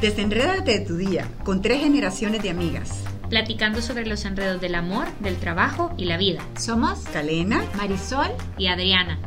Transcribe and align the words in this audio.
Desenrédate 0.00 0.80
de 0.80 0.84
tu 0.84 0.98
día 0.98 1.26
con 1.42 1.62
tres 1.62 1.80
generaciones 1.80 2.42
de 2.42 2.50
amigas. 2.50 3.02
Platicando 3.30 3.80
sobre 3.80 4.04
los 4.06 4.26
enredos 4.26 4.60
del 4.60 4.74
amor, 4.74 5.06
del 5.20 5.36
trabajo 5.36 5.94
y 5.96 6.04
la 6.04 6.18
vida. 6.18 6.40
Somos 6.58 6.98
Calena, 7.14 7.64
Marisol 7.76 8.28
y 8.58 8.66
Adriana. 8.66 9.18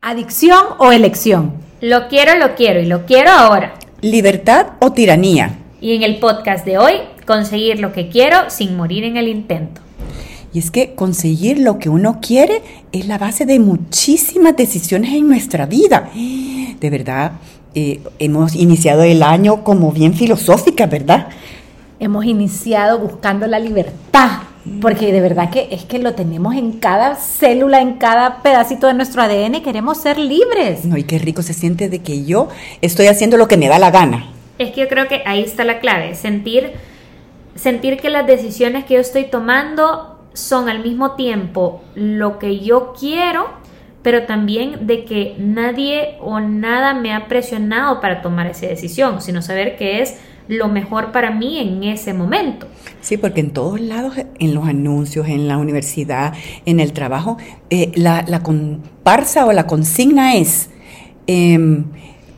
Adicción 0.00 0.64
o 0.78 0.90
elección. 0.90 1.54
Lo 1.80 2.08
quiero, 2.08 2.36
lo 2.36 2.56
quiero 2.56 2.80
y 2.80 2.86
lo 2.86 3.06
quiero 3.06 3.30
ahora. 3.30 3.74
Libertad 4.00 4.72
o 4.80 4.92
tiranía. 4.92 5.56
Y 5.80 5.94
en 5.94 6.02
el 6.02 6.18
podcast 6.18 6.66
de 6.66 6.78
hoy, 6.78 6.94
conseguir 7.26 7.78
lo 7.78 7.92
que 7.92 8.08
quiero 8.08 8.50
sin 8.50 8.76
morir 8.76 9.04
en 9.04 9.16
el 9.16 9.28
intento. 9.28 9.85
Y 10.56 10.58
es 10.58 10.70
que 10.70 10.94
conseguir 10.94 11.58
lo 11.58 11.78
que 11.78 11.90
uno 11.90 12.18
quiere 12.22 12.62
es 12.90 13.06
la 13.06 13.18
base 13.18 13.44
de 13.44 13.58
muchísimas 13.58 14.56
decisiones 14.56 15.12
en 15.12 15.28
nuestra 15.28 15.66
vida. 15.66 16.08
De 16.14 16.88
verdad, 16.88 17.32
eh, 17.74 18.00
hemos 18.18 18.54
iniciado 18.54 19.02
el 19.02 19.22
año 19.22 19.64
como 19.64 19.92
bien 19.92 20.14
filosófica, 20.14 20.86
¿verdad? 20.86 21.28
Hemos 22.00 22.24
iniciado 22.24 22.98
buscando 22.98 23.46
la 23.46 23.58
libertad, 23.58 24.44
porque 24.80 25.12
de 25.12 25.20
verdad 25.20 25.50
que 25.50 25.68
es 25.72 25.84
que 25.84 25.98
lo 25.98 26.14
tenemos 26.14 26.54
en 26.54 26.72
cada 26.72 27.16
célula, 27.16 27.82
en 27.82 27.98
cada 27.98 28.40
pedacito 28.40 28.86
de 28.86 28.94
nuestro 28.94 29.20
ADN, 29.20 29.60
queremos 29.62 29.98
ser 29.98 30.16
libres. 30.16 30.86
No, 30.86 30.96
y 30.96 31.04
qué 31.04 31.18
rico 31.18 31.42
se 31.42 31.52
siente 31.52 31.90
de 31.90 31.98
que 31.98 32.24
yo 32.24 32.48
estoy 32.80 33.08
haciendo 33.08 33.36
lo 33.36 33.46
que 33.46 33.58
me 33.58 33.68
da 33.68 33.78
la 33.78 33.90
gana. 33.90 34.30
Es 34.58 34.70
que 34.72 34.80
yo 34.80 34.88
creo 34.88 35.06
que 35.06 35.20
ahí 35.26 35.42
está 35.42 35.64
la 35.64 35.80
clave, 35.80 36.14
sentir, 36.14 36.72
sentir 37.56 37.98
que 37.98 38.08
las 38.08 38.26
decisiones 38.26 38.86
que 38.86 38.94
yo 38.94 39.00
estoy 39.00 39.24
tomando 39.24 40.15
son 40.36 40.68
al 40.68 40.82
mismo 40.82 41.12
tiempo 41.12 41.82
lo 41.94 42.38
que 42.38 42.60
yo 42.60 42.92
quiero, 42.98 43.46
pero 44.02 44.24
también 44.24 44.86
de 44.86 45.04
que 45.04 45.34
nadie 45.38 46.16
o 46.20 46.40
nada 46.40 46.94
me 46.94 47.12
ha 47.12 47.26
presionado 47.26 48.00
para 48.00 48.22
tomar 48.22 48.46
esa 48.46 48.66
decisión, 48.66 49.20
sino 49.22 49.40
saber 49.42 49.76
que 49.76 50.02
es 50.02 50.18
lo 50.46 50.68
mejor 50.68 51.10
para 51.10 51.30
mí 51.30 51.58
en 51.58 51.82
ese 51.82 52.12
momento. 52.12 52.68
Sí, 53.00 53.16
porque 53.16 53.40
en 53.40 53.50
todos 53.50 53.80
lados, 53.80 54.14
en 54.38 54.54
los 54.54 54.68
anuncios, 54.68 55.26
en 55.26 55.48
la 55.48 55.56
universidad, 55.56 56.34
en 56.66 56.80
el 56.80 56.92
trabajo, 56.92 57.38
eh, 57.70 57.90
la, 57.94 58.24
comparsa 58.42 59.46
o 59.46 59.52
la 59.52 59.66
consigna 59.66 60.36
es, 60.36 60.68
eh, 61.26 61.58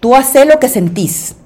tú 0.00 0.14
haces 0.14 0.46
lo 0.46 0.58
que 0.58 0.68
sentís. 0.68 1.36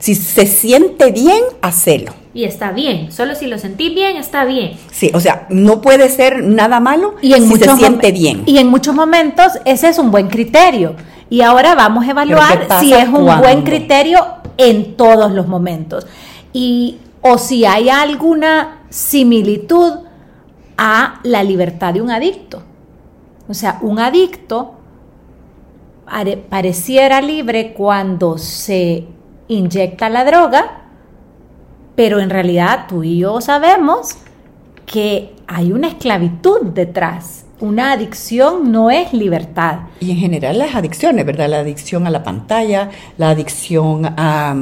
Si 0.00 0.14
se 0.14 0.46
siente 0.46 1.12
bien, 1.12 1.42
hacelo. 1.62 2.12
Y 2.32 2.44
está 2.44 2.72
bien, 2.72 3.12
solo 3.12 3.34
si 3.34 3.46
lo 3.46 3.58
sentí 3.58 3.90
bien, 3.94 4.16
está 4.16 4.44
bien. 4.44 4.72
Sí, 4.90 5.10
o 5.14 5.20
sea, 5.20 5.46
no 5.50 5.80
puede 5.80 6.08
ser 6.08 6.42
nada 6.42 6.80
malo 6.80 7.16
y 7.20 7.34
en 7.34 7.46
si 7.46 7.56
se 7.56 7.76
siente 7.76 8.10
bien. 8.10 8.42
Y 8.46 8.58
en 8.58 8.68
muchos 8.68 8.94
momentos 8.94 9.52
ese 9.64 9.88
es 9.88 9.98
un 9.98 10.10
buen 10.10 10.28
criterio. 10.28 10.96
Y 11.28 11.42
ahora 11.42 11.74
vamos 11.74 12.06
a 12.06 12.10
evaluar 12.10 12.66
si 12.80 12.92
es 12.92 13.06
un 13.08 13.24
cuando? 13.24 13.42
buen 13.42 13.62
criterio 13.62 14.24
en 14.56 14.96
todos 14.96 15.32
los 15.32 15.46
momentos. 15.48 16.06
Y 16.52 16.98
o 17.20 17.36
si 17.36 17.64
hay 17.64 17.88
alguna 17.88 18.84
similitud 18.88 19.92
a 20.78 21.20
la 21.24 21.42
libertad 21.44 21.92
de 21.92 22.00
un 22.00 22.10
adicto. 22.10 22.62
O 23.48 23.54
sea, 23.54 23.78
un 23.82 23.98
adicto 23.98 24.76
pareciera 26.48 27.20
libre 27.20 27.74
cuando 27.74 28.38
se 28.38 29.06
inyecta 29.50 30.08
la 30.08 30.24
droga, 30.24 30.82
pero 31.96 32.20
en 32.20 32.30
realidad 32.30 32.86
tú 32.88 33.02
y 33.02 33.18
yo 33.18 33.40
sabemos 33.40 34.16
que 34.86 35.34
hay 35.46 35.72
una 35.72 35.88
esclavitud 35.88 36.62
detrás. 36.72 37.44
Una 37.58 37.92
adicción 37.92 38.72
no 38.72 38.90
es 38.90 39.12
libertad. 39.12 39.80
Y 40.00 40.12
en 40.12 40.16
general 40.16 40.58
las 40.58 40.74
adicciones, 40.74 41.26
¿verdad? 41.26 41.50
La 41.50 41.58
adicción 41.58 42.06
a 42.06 42.10
la 42.10 42.22
pantalla, 42.22 42.88
la 43.18 43.30
adicción 43.30 44.06
a... 44.06 44.56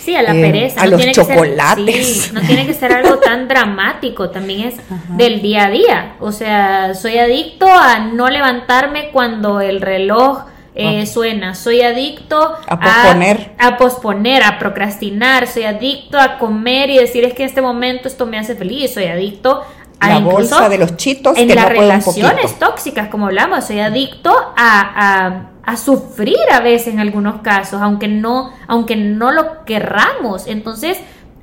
Sí, 0.00 0.14
a 0.14 0.22
la 0.22 0.34
eh, 0.34 0.40
pereza. 0.40 0.80
A 0.80 0.86
no 0.86 0.92
los 0.92 1.12
chocolates. 1.12 1.94
Ser, 1.94 2.04
sí, 2.04 2.30
no 2.32 2.40
tiene 2.40 2.66
que 2.66 2.72
ser 2.72 2.92
algo 2.92 3.18
tan 3.18 3.48
dramático, 3.48 4.30
también 4.30 4.68
es 4.68 4.78
Ajá. 4.78 5.14
del 5.14 5.42
día 5.42 5.66
a 5.66 5.70
día. 5.70 6.16
O 6.20 6.32
sea, 6.32 6.94
soy 6.94 7.18
adicto 7.18 7.66
a 7.66 7.98
no 7.98 8.30
levantarme 8.30 9.10
cuando 9.10 9.60
el 9.60 9.82
reloj 9.82 10.44
eh, 10.78 11.06
suena, 11.06 11.56
soy 11.56 11.82
adicto 11.82 12.54
a 12.66 12.78
posponer. 12.78 13.52
A, 13.58 13.66
a, 13.66 13.76
posponer, 13.76 14.44
a 14.44 14.58
procrastinar, 14.60 15.48
soy 15.48 15.64
adicto 15.64 16.20
a 16.20 16.38
comer 16.38 16.88
y 16.90 16.98
decir 16.98 17.24
es 17.24 17.34
que 17.34 17.42
en 17.42 17.48
este 17.48 17.60
momento 17.60 18.06
esto 18.06 18.26
me 18.26 18.38
hace 18.38 18.54
feliz, 18.54 18.94
soy 18.94 19.06
adicto 19.06 19.62
a 19.98 20.08
la 20.08 20.20
bolsa 20.20 20.68
de 20.68 20.78
los 20.78 20.96
chitos 20.96 21.36
en 21.36 21.48
que 21.48 21.56
las 21.56 21.64
no 21.64 21.70
relaciones 21.70 22.58
tóxicas, 22.60 23.08
como 23.08 23.26
hablamos, 23.26 23.64
soy 23.64 23.80
adicto 23.80 24.30
a, 24.30 24.54
a, 24.56 25.50
a, 25.64 25.76
sufrir 25.76 26.38
a 26.52 26.60
veces 26.60 26.94
en 26.94 27.00
algunos 27.00 27.42
casos, 27.42 27.82
aunque 27.82 28.06
no, 28.06 28.52
aunque 28.68 28.94
no 28.94 29.32
lo 29.32 29.64
querramos. 29.64 30.46
Entonces, 30.46 30.98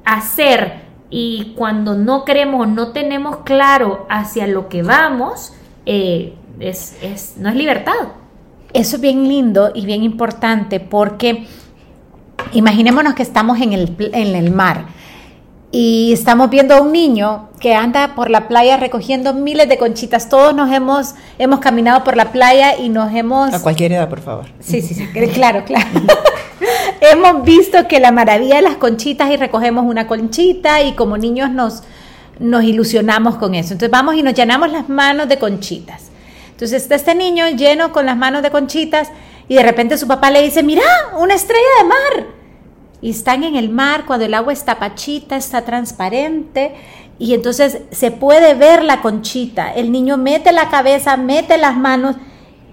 hacer 0.06 0.85
y 1.09 1.53
cuando 1.57 1.96
no 1.96 2.23
queremos 2.23 2.67
no 2.69 2.94
tenemos 2.94 3.38
claro 3.44 4.06
hacia 4.09 4.47
lo 4.47 4.69
que 4.69 4.81
vamos, 4.81 5.52
eh, 5.85 6.34
es, 6.59 6.97
es, 7.02 7.35
no 7.38 7.50
es 7.50 7.56
libertad. 7.56 7.94
Eso 8.75 8.97
es 8.97 9.01
bien 9.01 9.29
lindo 9.29 9.71
y 9.73 9.85
bien 9.85 10.03
importante 10.03 10.81
porque 10.81 11.47
imaginémonos 12.51 13.13
que 13.13 13.23
estamos 13.23 13.61
en 13.61 13.71
el, 13.71 13.95
en 14.11 14.35
el 14.35 14.51
mar 14.51 14.87
y 15.71 16.11
estamos 16.11 16.49
viendo 16.49 16.75
a 16.75 16.81
un 16.81 16.91
niño 16.91 17.47
que 17.61 17.73
anda 17.73 18.15
por 18.15 18.29
la 18.29 18.49
playa 18.49 18.75
recogiendo 18.75 19.33
miles 19.33 19.69
de 19.69 19.77
conchitas. 19.77 20.27
Todos 20.27 20.53
nos 20.53 20.69
hemos, 20.73 21.15
hemos 21.39 21.61
caminado 21.61 22.03
por 22.03 22.17
la 22.17 22.33
playa 22.33 22.77
y 22.77 22.89
nos 22.89 23.13
hemos... 23.13 23.53
A 23.53 23.61
cualquier 23.61 23.93
edad, 23.93 24.09
por 24.09 24.19
favor. 24.19 24.47
Sí, 24.59 24.81
sí, 24.81 24.93
sí, 24.93 25.07
claro, 25.33 25.63
claro. 25.63 25.87
hemos 26.99 27.45
visto 27.45 27.87
que 27.87 28.01
la 28.01 28.11
maravilla 28.11 28.57
de 28.57 28.61
las 28.61 28.75
conchitas 28.75 29.31
y 29.31 29.37
recogemos 29.37 29.85
una 29.85 30.05
conchita 30.05 30.81
y 30.81 30.95
como 30.95 31.17
niños 31.17 31.49
nos, 31.49 31.83
nos 32.39 32.65
ilusionamos 32.65 33.37
con 33.37 33.55
eso. 33.55 33.71
Entonces 33.71 33.89
vamos 33.89 34.15
y 34.15 34.21
nos 34.21 34.33
llenamos 34.33 34.69
las 34.69 34.89
manos 34.89 35.29
de 35.29 35.39
conchitas. 35.39 36.11
Entonces 36.55 36.83
está 36.83 36.95
este 36.95 37.16
niño 37.16 37.49
lleno 37.49 37.91
con 37.91 38.05
las 38.05 38.16
manos 38.16 38.41
de 38.41 38.49
conchitas 38.49 39.11
y 39.49 39.55
de 39.55 39.63
repente 39.63 39.97
su 39.97 40.07
papá 40.07 40.31
le 40.31 40.41
dice, 40.41 40.63
mira, 40.63 40.83
una 41.19 41.33
estrella 41.33 41.67
de 41.79 41.83
mar. 41.83 42.27
Y 43.01 43.09
están 43.09 43.43
en 43.43 43.57
el 43.57 43.67
mar 43.67 44.05
cuando 44.05 44.25
el 44.25 44.33
agua 44.33 44.53
está 44.53 44.79
pachita, 44.79 45.35
está 45.35 45.66
transparente 45.66 46.73
y 47.19 47.33
entonces 47.33 47.81
se 47.91 48.09
puede 48.09 48.53
ver 48.53 48.85
la 48.85 49.01
conchita. 49.01 49.73
El 49.73 49.91
niño 49.91 50.16
mete 50.16 50.53
la 50.53 50.69
cabeza, 50.69 51.17
mete 51.17 51.57
las 51.57 51.75
manos 51.75 52.16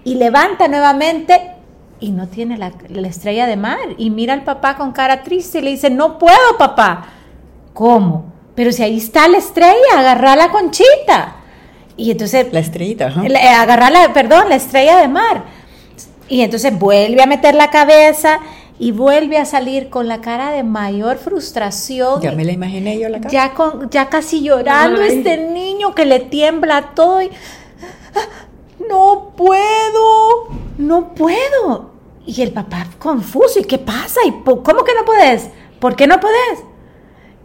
y 0.05 0.15
levanta 0.15 0.69
nuevamente 0.69 1.51
y 1.99 2.11
no 2.11 2.29
tiene 2.29 2.57
la, 2.57 2.71
la 2.87 3.07
estrella 3.09 3.47
de 3.47 3.57
mar. 3.57 3.95
Y 3.97 4.11
mira 4.11 4.31
al 4.33 4.45
papá 4.45 4.77
con 4.77 4.93
cara 4.93 5.23
triste 5.23 5.59
y 5.59 5.61
le 5.61 5.71
dice, 5.71 5.89
no 5.89 6.17
puedo 6.17 6.57
papá. 6.57 7.09
¿Cómo? 7.73 8.31
Pero 8.55 8.71
si 8.71 8.81
ahí 8.81 8.95
está 8.95 9.27
la 9.27 9.39
estrella, 9.39 9.97
agarra 9.97 10.37
la 10.37 10.51
conchita. 10.51 11.42
Y 11.97 12.11
entonces... 12.11 12.47
La 12.51 12.59
estrellita. 12.59 13.09
Le, 13.09 13.37
agarrar 13.37 13.91
la, 13.91 14.13
perdón, 14.13 14.49
la 14.49 14.55
estrella 14.55 14.97
de 14.97 15.07
mar. 15.07 15.43
Y 16.27 16.41
entonces 16.41 16.77
vuelve 16.77 17.21
a 17.21 17.25
meter 17.25 17.55
la 17.55 17.69
cabeza 17.69 18.39
y 18.79 18.91
vuelve 18.91 19.37
a 19.37 19.45
salir 19.45 19.89
con 19.89 20.07
la 20.07 20.21
cara 20.21 20.51
de 20.51 20.63
mayor 20.63 21.17
frustración. 21.17 22.21
Ya 22.21 22.31
me 22.31 22.43
la 22.43 22.53
imaginé 22.53 22.99
yo 22.99 23.09
la 23.09 23.19
cara. 23.19 23.29
Ya, 23.29 23.53
con, 23.53 23.89
ya 23.89 24.09
casi 24.09 24.41
llorando 24.41 25.01
Ay. 25.01 25.17
este 25.17 25.37
niño 25.37 25.93
que 25.93 26.05
le 26.05 26.19
tiembla 26.19 26.93
todo. 26.95 27.21
Y, 27.21 27.29
no 28.89 29.33
puedo, 29.35 30.47
no 30.77 31.13
puedo. 31.13 31.91
Y 32.25 32.41
el 32.41 32.51
papá 32.51 32.87
confuso, 32.99 33.59
¿y 33.59 33.63
qué 33.63 33.77
pasa? 33.77 34.21
¿Y 34.25 34.31
¿Cómo 34.31 34.83
que 34.83 34.93
no 34.93 35.05
puedes? 35.05 35.49
¿Por 35.79 35.95
qué 35.95 36.07
no 36.07 36.19
puedes? 36.19 36.63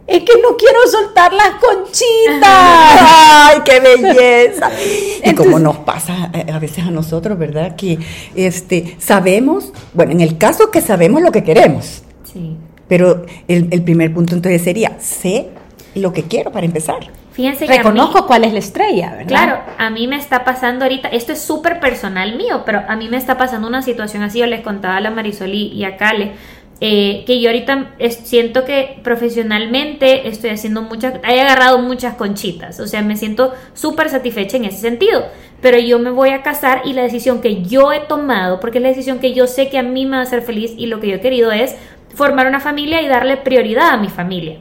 Es 0.09 0.23
que 0.23 0.41
no 0.41 0.57
quiero 0.57 0.79
soltar 0.87 1.33
las 1.33 1.51
conchitas. 1.55 2.43
¡Ay, 2.43 3.59
qué 3.63 3.79
belleza! 3.79 4.71
y 5.23 5.35
como 5.35 5.59
nos 5.59 5.77
pasa 5.77 6.31
a 6.51 6.59
veces 6.59 6.85
a 6.85 6.91
nosotros, 6.91 7.37
¿verdad? 7.37 7.75
Que 7.75 7.99
este, 8.35 8.97
sabemos, 8.99 9.71
bueno, 9.93 10.11
en 10.11 10.21
el 10.21 10.37
caso 10.37 10.71
que 10.71 10.81
sabemos 10.81 11.21
lo 11.21 11.31
que 11.31 11.43
queremos. 11.43 12.03
Sí. 12.31 12.57
Pero 12.87 13.25
el, 13.47 13.67
el 13.71 13.83
primer 13.83 14.13
punto 14.13 14.33
entonces 14.33 14.63
sería, 14.63 14.97
sé 14.99 15.49
lo 15.95 16.11
que 16.13 16.23
quiero 16.23 16.51
para 16.51 16.65
empezar. 16.65 17.11
Fíjense 17.39 17.67
que 17.67 17.77
Reconozco 17.77 18.19
mí, 18.19 18.23
cuál 18.27 18.43
es 18.43 18.51
la 18.51 18.59
estrella, 18.59 19.11
¿verdad? 19.11 19.27
Claro, 19.27 19.59
a 19.77 19.89
mí 19.89 20.07
me 20.07 20.17
está 20.17 20.43
pasando 20.43 20.83
ahorita, 20.83 21.07
esto 21.07 21.31
es 21.31 21.41
súper 21.41 21.79
personal 21.79 22.35
mío, 22.35 22.63
pero 22.65 22.81
a 22.85 22.95
mí 22.97 23.07
me 23.07 23.15
está 23.15 23.37
pasando 23.37 23.67
una 23.67 23.81
situación 23.81 24.23
así, 24.23 24.39
yo 24.39 24.45
les 24.45 24.61
contaba 24.61 24.97
a 24.97 24.99
la 24.99 25.09
Marisol 25.09 25.53
y, 25.53 25.67
y 25.67 25.85
a 25.85 25.95
Cale, 25.95 26.33
eh, 26.81 27.23
que 27.27 27.41
yo 27.41 27.49
ahorita 27.49 27.91
es, 27.99 28.15
siento 28.23 28.63
que 28.63 28.99
profesionalmente 29.03 30.29
estoy 30.29 30.51
haciendo 30.51 30.81
muchas, 30.81 31.15
he 31.27 31.41
agarrado 31.41 31.79
muchas 31.79 32.15
conchitas, 32.15 32.79
o 32.79 32.87
sea, 32.87 33.01
me 33.01 33.17
siento 33.17 33.53
súper 33.73 34.09
satisfecha 34.09 34.55
en 34.55 34.63
ese 34.63 34.77
sentido, 34.77 35.25
pero 35.61 35.77
yo 35.77 35.99
me 35.99 36.09
voy 36.09 36.29
a 36.29 36.41
casar 36.41 36.83
y 36.85 36.93
la 36.93 37.01
decisión 37.01 37.41
que 37.41 37.63
yo 37.63 37.91
he 37.91 37.99
tomado, 37.99 38.61
porque 38.61 38.77
es 38.77 38.81
la 38.81 38.89
decisión 38.89 39.19
que 39.19 39.33
yo 39.33 39.45
sé 39.45 39.69
que 39.69 39.77
a 39.77 39.83
mí 39.83 40.05
me 40.05 40.11
va 40.11 40.19
a 40.19 40.23
hacer 40.23 40.41
feliz 40.41 40.73
y 40.77 40.85
lo 40.85 41.01
que 41.01 41.09
yo 41.09 41.15
he 41.15 41.19
querido 41.19 41.51
es 41.51 41.75
formar 42.15 42.47
una 42.47 42.61
familia 42.61 43.01
y 43.01 43.07
darle 43.07 43.35
prioridad 43.35 43.89
a 43.89 43.97
mi 43.97 44.07
familia. 44.07 44.59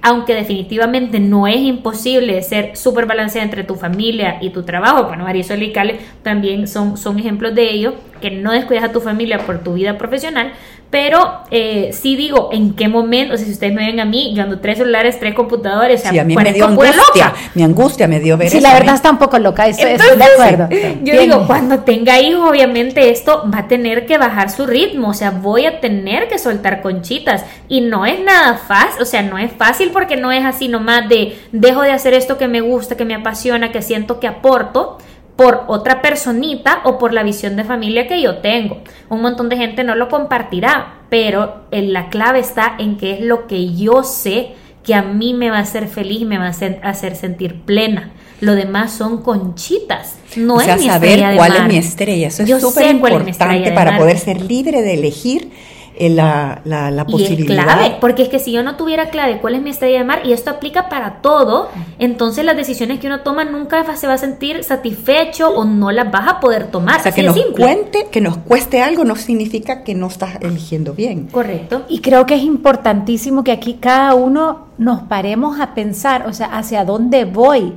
aunque 0.00 0.32
definitivamente 0.32 1.18
no 1.18 1.48
es 1.48 1.56
imposible 1.56 2.40
ser 2.42 2.76
súper 2.76 3.06
balanceada 3.06 3.44
entre 3.44 3.64
tu 3.64 3.74
familia 3.74 4.38
y 4.40 4.50
tu 4.50 4.62
trabajo, 4.62 5.04
bueno, 5.04 5.24
Marisol 5.24 5.60
y 5.62 5.72
Cale 5.72 5.98
también 6.22 6.68
son, 6.68 6.96
son 6.96 7.18
ejemplos 7.18 7.52
de 7.54 7.68
ello, 7.68 7.94
que 8.20 8.30
no 8.30 8.52
descuidas 8.52 8.84
a 8.84 8.92
tu 8.92 9.00
familia 9.00 9.38
por 9.38 9.62
tu 9.62 9.74
vida 9.74 9.98
profesional, 9.98 10.52
pero 10.90 11.40
eh, 11.50 11.90
sí 11.92 12.16
digo, 12.16 12.48
¿en 12.50 12.74
qué 12.74 12.88
momento? 12.88 13.34
O 13.34 13.36
sea, 13.36 13.44
si 13.44 13.52
ustedes 13.52 13.74
me 13.74 13.84
ven 13.84 14.00
a 14.00 14.06
mí, 14.06 14.32
yo 14.34 14.42
ando 14.42 14.58
tres 14.58 14.78
celulares, 14.78 15.20
tres 15.20 15.34
computadores, 15.34 16.00
o 16.00 16.10
sea, 16.10 16.22
a 16.22 16.24
mí 16.24 16.34
me 16.34 16.52
dio 16.52 16.64
angustia, 16.64 17.34
mi 17.54 17.62
angustia 17.62 18.08
me 18.08 18.20
dio 18.20 18.38
ver 18.38 18.48
Sí, 18.48 18.60
la 18.60 18.72
verdad 18.72 18.94
está 18.94 19.10
un 19.10 19.18
poco 19.18 19.38
loca, 19.38 19.66
estoy, 19.66 19.96
de 19.96 20.24
acuerdo. 20.24 20.68
Yo 21.02 21.20
digo, 21.20 21.46
cuando 21.46 21.80
tenga 21.80 22.18
hijos, 22.20 22.48
obviamente 22.48 23.10
esto 23.10 23.48
va 23.52 23.60
a 23.60 23.68
tener 23.68 24.06
que 24.06 24.16
bajar 24.16 24.50
su 24.50 24.66
ritmo, 24.66 25.10
o 25.10 25.14
sea, 25.14 25.30
voy 25.30 25.66
a 25.66 25.80
tener 25.80 26.28
que 26.28 26.38
soltar 26.38 26.80
conchitas 26.80 27.44
y 27.68 27.82
no 27.82 28.06
es 28.06 28.20
nada 28.24 28.56
fácil, 28.56 29.02
o 29.02 29.04
sea, 29.04 29.20
no 29.20 29.36
es 29.36 29.52
fácil 29.52 29.90
porque 29.92 30.16
no 30.16 30.32
es 30.32 30.44
así 30.44 30.68
nomás 30.68 31.06
de 31.08 31.36
dejo 31.52 31.82
de 31.82 31.92
hacer 31.92 32.14
esto 32.14 32.38
que 32.38 32.48
me 32.48 32.62
gusta, 32.62 32.96
que 32.96 33.04
me 33.04 33.14
apasiona, 33.14 33.72
que 33.72 33.82
siento 33.82 34.20
que 34.20 34.26
aporto, 34.26 34.96
por 35.38 35.66
otra 35.68 36.02
personita 36.02 36.80
o 36.82 36.98
por 36.98 37.12
la 37.12 37.22
visión 37.22 37.54
de 37.54 37.62
familia 37.62 38.08
que 38.08 38.20
yo 38.20 38.38
tengo. 38.38 38.78
Un 39.08 39.22
montón 39.22 39.48
de 39.48 39.56
gente 39.56 39.84
no 39.84 39.94
lo 39.94 40.08
compartirá, 40.08 41.04
pero 41.10 41.62
la 41.70 42.08
clave 42.08 42.40
está 42.40 42.74
en 42.76 42.96
que 42.96 43.12
es 43.12 43.20
lo 43.20 43.46
que 43.46 43.72
yo 43.72 44.02
sé 44.02 44.54
que 44.82 44.96
a 44.96 45.02
mí 45.02 45.34
me 45.34 45.48
va 45.50 45.58
a 45.58 45.60
hacer 45.60 45.86
feliz, 45.86 46.26
me 46.26 46.38
va 46.38 46.46
a 46.46 46.48
hacer, 46.48 47.14
sentir 47.14 47.60
plena. 47.60 48.10
Lo 48.40 48.56
demás 48.56 48.90
son 48.92 49.22
conchitas. 49.22 50.16
No 50.34 50.56
o 50.56 50.60
sea, 50.60 50.74
es 50.74 50.80
mi 50.80 50.88
saber 50.88 51.36
cuál 51.36 51.54
es 51.54 51.64
mi 51.68 51.76
estrella. 51.76 52.26
Eso 52.26 52.42
es 52.42 52.60
súper 52.60 52.90
importante 52.90 53.70
para 53.70 53.96
poder 53.96 54.18
ser 54.18 54.42
libre 54.42 54.82
de 54.82 54.94
elegir 54.94 55.52
la, 56.00 56.60
la, 56.64 56.90
la 56.90 57.04
posibilidad. 57.04 57.54
Y 57.54 57.58
es 57.58 57.64
clave, 57.64 57.96
porque 58.00 58.22
es 58.22 58.28
que 58.28 58.38
si 58.38 58.52
yo 58.52 58.62
no 58.62 58.76
tuviera 58.76 59.10
clave 59.10 59.38
cuál 59.40 59.54
es 59.54 59.62
mi 59.62 59.70
estrella 59.70 59.98
de 59.98 60.04
mar, 60.04 60.22
y 60.24 60.32
esto 60.32 60.50
aplica 60.50 60.88
para 60.88 61.20
todo, 61.22 61.68
entonces 61.98 62.44
las 62.44 62.56
decisiones 62.56 63.00
que 63.00 63.06
uno 63.06 63.20
toma 63.20 63.44
nunca 63.44 63.96
se 63.96 64.06
va 64.06 64.14
a 64.14 64.18
sentir 64.18 64.62
satisfecho 64.62 65.50
o 65.50 65.64
no 65.64 65.90
las 65.90 66.10
vas 66.10 66.28
a 66.28 66.40
poder 66.40 66.70
tomar. 66.70 67.00
O 67.00 67.02
sea, 67.02 67.12
que 67.12 67.22
nos 67.22 67.38
cuente, 67.46 68.06
que 68.10 68.20
nos 68.20 68.36
cueste 68.38 68.82
algo 68.82 69.04
no 69.04 69.16
significa 69.16 69.82
que 69.82 69.94
no 69.94 70.06
estás 70.06 70.36
eligiendo 70.40 70.94
bien. 70.94 71.26
Correcto. 71.26 71.84
Y 71.88 72.00
creo 72.00 72.26
que 72.26 72.34
es 72.34 72.42
importantísimo 72.42 73.42
que 73.42 73.52
aquí 73.52 73.74
cada 73.74 74.14
uno 74.14 74.68
nos 74.78 75.02
paremos 75.02 75.60
a 75.60 75.74
pensar, 75.74 76.26
o 76.26 76.32
sea, 76.32 76.46
hacia 76.46 76.84
dónde 76.84 77.24
voy, 77.24 77.74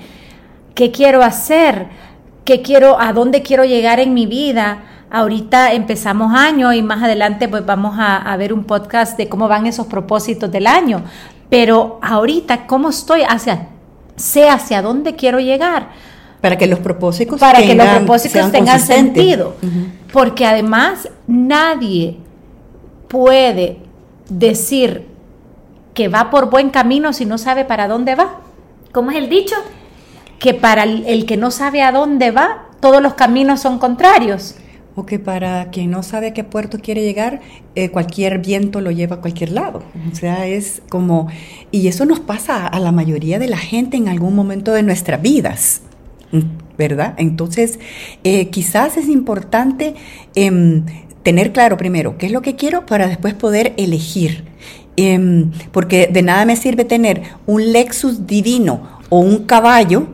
qué 0.75 0.91
quiero 0.91 1.23
hacer, 1.23 1.87
qué 2.45 2.61
quiero, 2.61 2.99
a 2.99 3.13
dónde 3.13 3.41
quiero 3.41 3.65
llegar 3.65 3.99
en 3.99 4.13
mi 4.13 4.25
vida 4.25 4.83
Ahorita 5.13 5.73
empezamos 5.73 6.33
año 6.33 6.71
y 6.71 6.81
más 6.81 7.03
adelante 7.03 7.49
pues 7.49 7.65
vamos 7.65 7.95
a, 7.99 8.33
ver 8.37 8.53
un 8.53 8.63
podcast 8.63 9.17
de 9.17 9.27
cómo 9.27 9.49
van 9.49 9.67
esos 9.67 9.87
propósitos 9.87 10.49
del 10.49 10.67
año. 10.67 11.03
Pero 11.49 11.99
ahorita, 12.01 12.65
¿cómo 12.65 12.89
estoy? 12.89 13.23
Hacia, 13.27 13.67
sé 14.15 14.47
hacia 14.47 14.81
dónde 14.81 15.17
quiero 15.17 15.41
llegar. 15.41 15.89
Para 16.39 16.57
que 16.57 16.65
los 16.65 16.79
propósitos 16.79 17.37
Para 17.37 17.59
que 17.59 17.75
los 17.75 17.87
propósitos 17.87 18.53
tengan 18.53 18.79
sentido. 18.79 19.55
Porque 20.13 20.45
además 20.45 21.09
nadie 21.27 22.17
puede 23.09 23.79
decir 24.29 25.09
que 25.93 26.07
va 26.07 26.29
por 26.29 26.49
buen 26.49 26.69
camino 26.69 27.11
si 27.11 27.25
no 27.25 27.37
sabe 27.37 27.65
para 27.65 27.89
dónde 27.89 28.15
va. 28.15 28.39
¿Cómo 28.93 29.11
es 29.11 29.17
el 29.17 29.27
dicho? 29.27 29.57
Que 30.39 30.53
para 30.53 30.83
el 30.83 31.25
que 31.25 31.35
no 31.35 31.51
sabe 31.51 31.81
a 31.81 31.91
dónde 31.91 32.31
va, 32.31 32.67
todos 32.79 33.01
los 33.01 33.15
caminos 33.15 33.59
son 33.59 33.77
contrarios 33.77 34.55
o 34.95 35.05
que 35.05 35.19
para 35.19 35.69
quien 35.71 35.91
no 35.91 36.03
sabe 36.03 36.27
a 36.27 36.33
qué 36.33 36.43
puerto 36.43 36.79
quiere 36.79 37.03
llegar, 37.03 37.41
eh, 37.75 37.89
cualquier 37.89 38.39
viento 38.39 38.81
lo 38.81 38.91
lleva 38.91 39.17
a 39.17 39.21
cualquier 39.21 39.51
lado. 39.51 39.83
O 40.11 40.15
sea, 40.15 40.47
es 40.47 40.81
como, 40.89 41.27
y 41.71 41.87
eso 41.87 42.05
nos 42.05 42.19
pasa 42.19 42.67
a 42.67 42.79
la 42.79 42.91
mayoría 42.91 43.39
de 43.39 43.47
la 43.47 43.57
gente 43.57 43.97
en 43.97 44.09
algún 44.09 44.35
momento 44.35 44.73
de 44.73 44.83
nuestras 44.83 45.21
vidas, 45.21 45.81
¿verdad? 46.77 47.13
Entonces, 47.17 47.79
eh, 48.23 48.49
quizás 48.49 48.97
es 48.97 49.07
importante 49.07 49.95
em, 50.35 50.83
tener 51.23 51.53
claro 51.53 51.77
primero 51.77 52.17
qué 52.17 52.25
es 52.25 52.31
lo 52.31 52.41
que 52.41 52.55
quiero 52.55 52.85
para 52.85 53.07
después 53.07 53.33
poder 53.33 53.73
elegir. 53.77 54.45
Em, 54.97 55.51
porque 55.71 56.07
de 56.11 56.21
nada 56.21 56.45
me 56.45 56.57
sirve 56.57 56.83
tener 56.83 57.23
un 57.45 57.71
Lexus 57.71 58.27
divino 58.27 58.99
o 59.09 59.19
un 59.19 59.45
caballo 59.45 60.07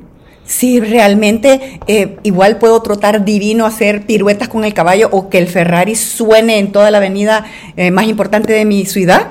Sí, 0.47 0.79
realmente 0.79 1.79
eh, 1.87 2.17
igual 2.23 2.57
puedo 2.57 2.81
trotar 2.81 3.25
divino, 3.25 3.65
hacer 3.65 4.05
piruetas 4.05 4.47
con 4.47 4.63
el 4.63 4.73
caballo 4.73 5.09
o 5.11 5.29
que 5.29 5.37
el 5.39 5.47
Ferrari 5.47 5.95
suene 5.95 6.57
en 6.57 6.71
toda 6.71 6.89
la 6.89 6.99
avenida 6.99 7.45
eh, 7.75 7.91
más 7.91 8.07
importante 8.07 8.53
de 8.53 8.63
mi 8.63 8.85
ciudad 8.85 9.27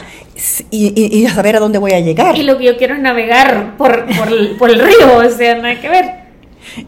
y, 0.70 1.18
y, 1.18 1.26
saber 1.28 1.56
a 1.56 1.60
dónde 1.60 1.78
voy 1.78 1.92
a 1.92 2.00
llegar. 2.00 2.36
Y 2.36 2.42
lo 2.42 2.58
que 2.58 2.64
yo 2.64 2.76
quiero 2.76 2.94
es 2.94 3.00
navegar 3.00 3.78
por, 3.78 4.04
por, 4.14 4.28
el, 4.28 4.56
por 4.58 4.68
el 4.68 4.80
río, 4.80 5.16
o 5.16 5.30
sea, 5.30 5.54
nada 5.56 5.80
que 5.80 5.88
ver. 5.88 6.26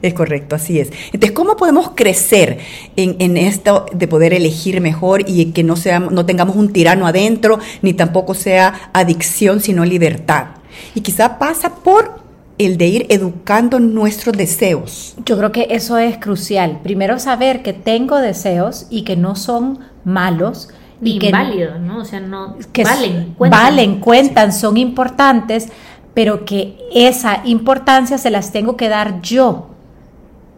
Es 0.02 0.12
correcto, 0.12 0.56
así 0.56 0.78
es. 0.78 0.90
Entonces, 1.06 1.30
¿cómo 1.30 1.56
podemos 1.56 1.92
crecer 1.94 2.58
en, 2.96 3.16
en, 3.20 3.38
esto 3.38 3.86
de 3.94 4.06
poder 4.06 4.34
elegir 4.34 4.82
mejor 4.82 5.24
y 5.26 5.52
que 5.52 5.64
no, 5.64 5.76
sea, 5.76 6.00
no 6.00 6.26
tengamos 6.26 6.56
un 6.56 6.74
tirano 6.74 7.06
adentro, 7.06 7.58
ni 7.80 7.94
tampoco 7.94 8.34
sea 8.34 8.90
adicción, 8.92 9.60
sino 9.60 9.86
libertad? 9.86 10.48
Y 10.94 11.00
quizá 11.00 11.38
pasa 11.38 11.76
por 11.76 12.27
el 12.58 12.76
de 12.76 12.86
ir 12.86 13.06
educando 13.08 13.80
nuestros 13.80 14.36
deseos. 14.36 15.14
Yo 15.24 15.38
creo 15.38 15.52
que 15.52 15.68
eso 15.70 15.96
es 15.96 16.18
crucial. 16.18 16.80
Primero 16.82 17.18
saber 17.18 17.62
que 17.62 17.72
tengo 17.72 18.18
deseos 18.18 18.86
y 18.90 19.02
que 19.02 19.16
no 19.16 19.36
son 19.36 19.78
malos. 20.04 20.68
Y 21.00 21.20
que 21.20 21.30
válidos, 21.30 21.80
¿no? 21.80 21.98
O 22.00 22.04
sea, 22.04 22.20
no 22.20 22.56
que 22.72 22.82
valen, 22.82 23.34
cuentan. 23.38 23.62
Valen, 23.62 24.00
cuentan, 24.00 24.52
son 24.52 24.76
importantes, 24.76 25.68
pero 26.12 26.44
que 26.44 26.76
esa 26.92 27.42
importancia 27.44 28.18
se 28.18 28.30
las 28.30 28.50
tengo 28.50 28.76
que 28.76 28.88
dar 28.88 29.22
yo. 29.22 29.70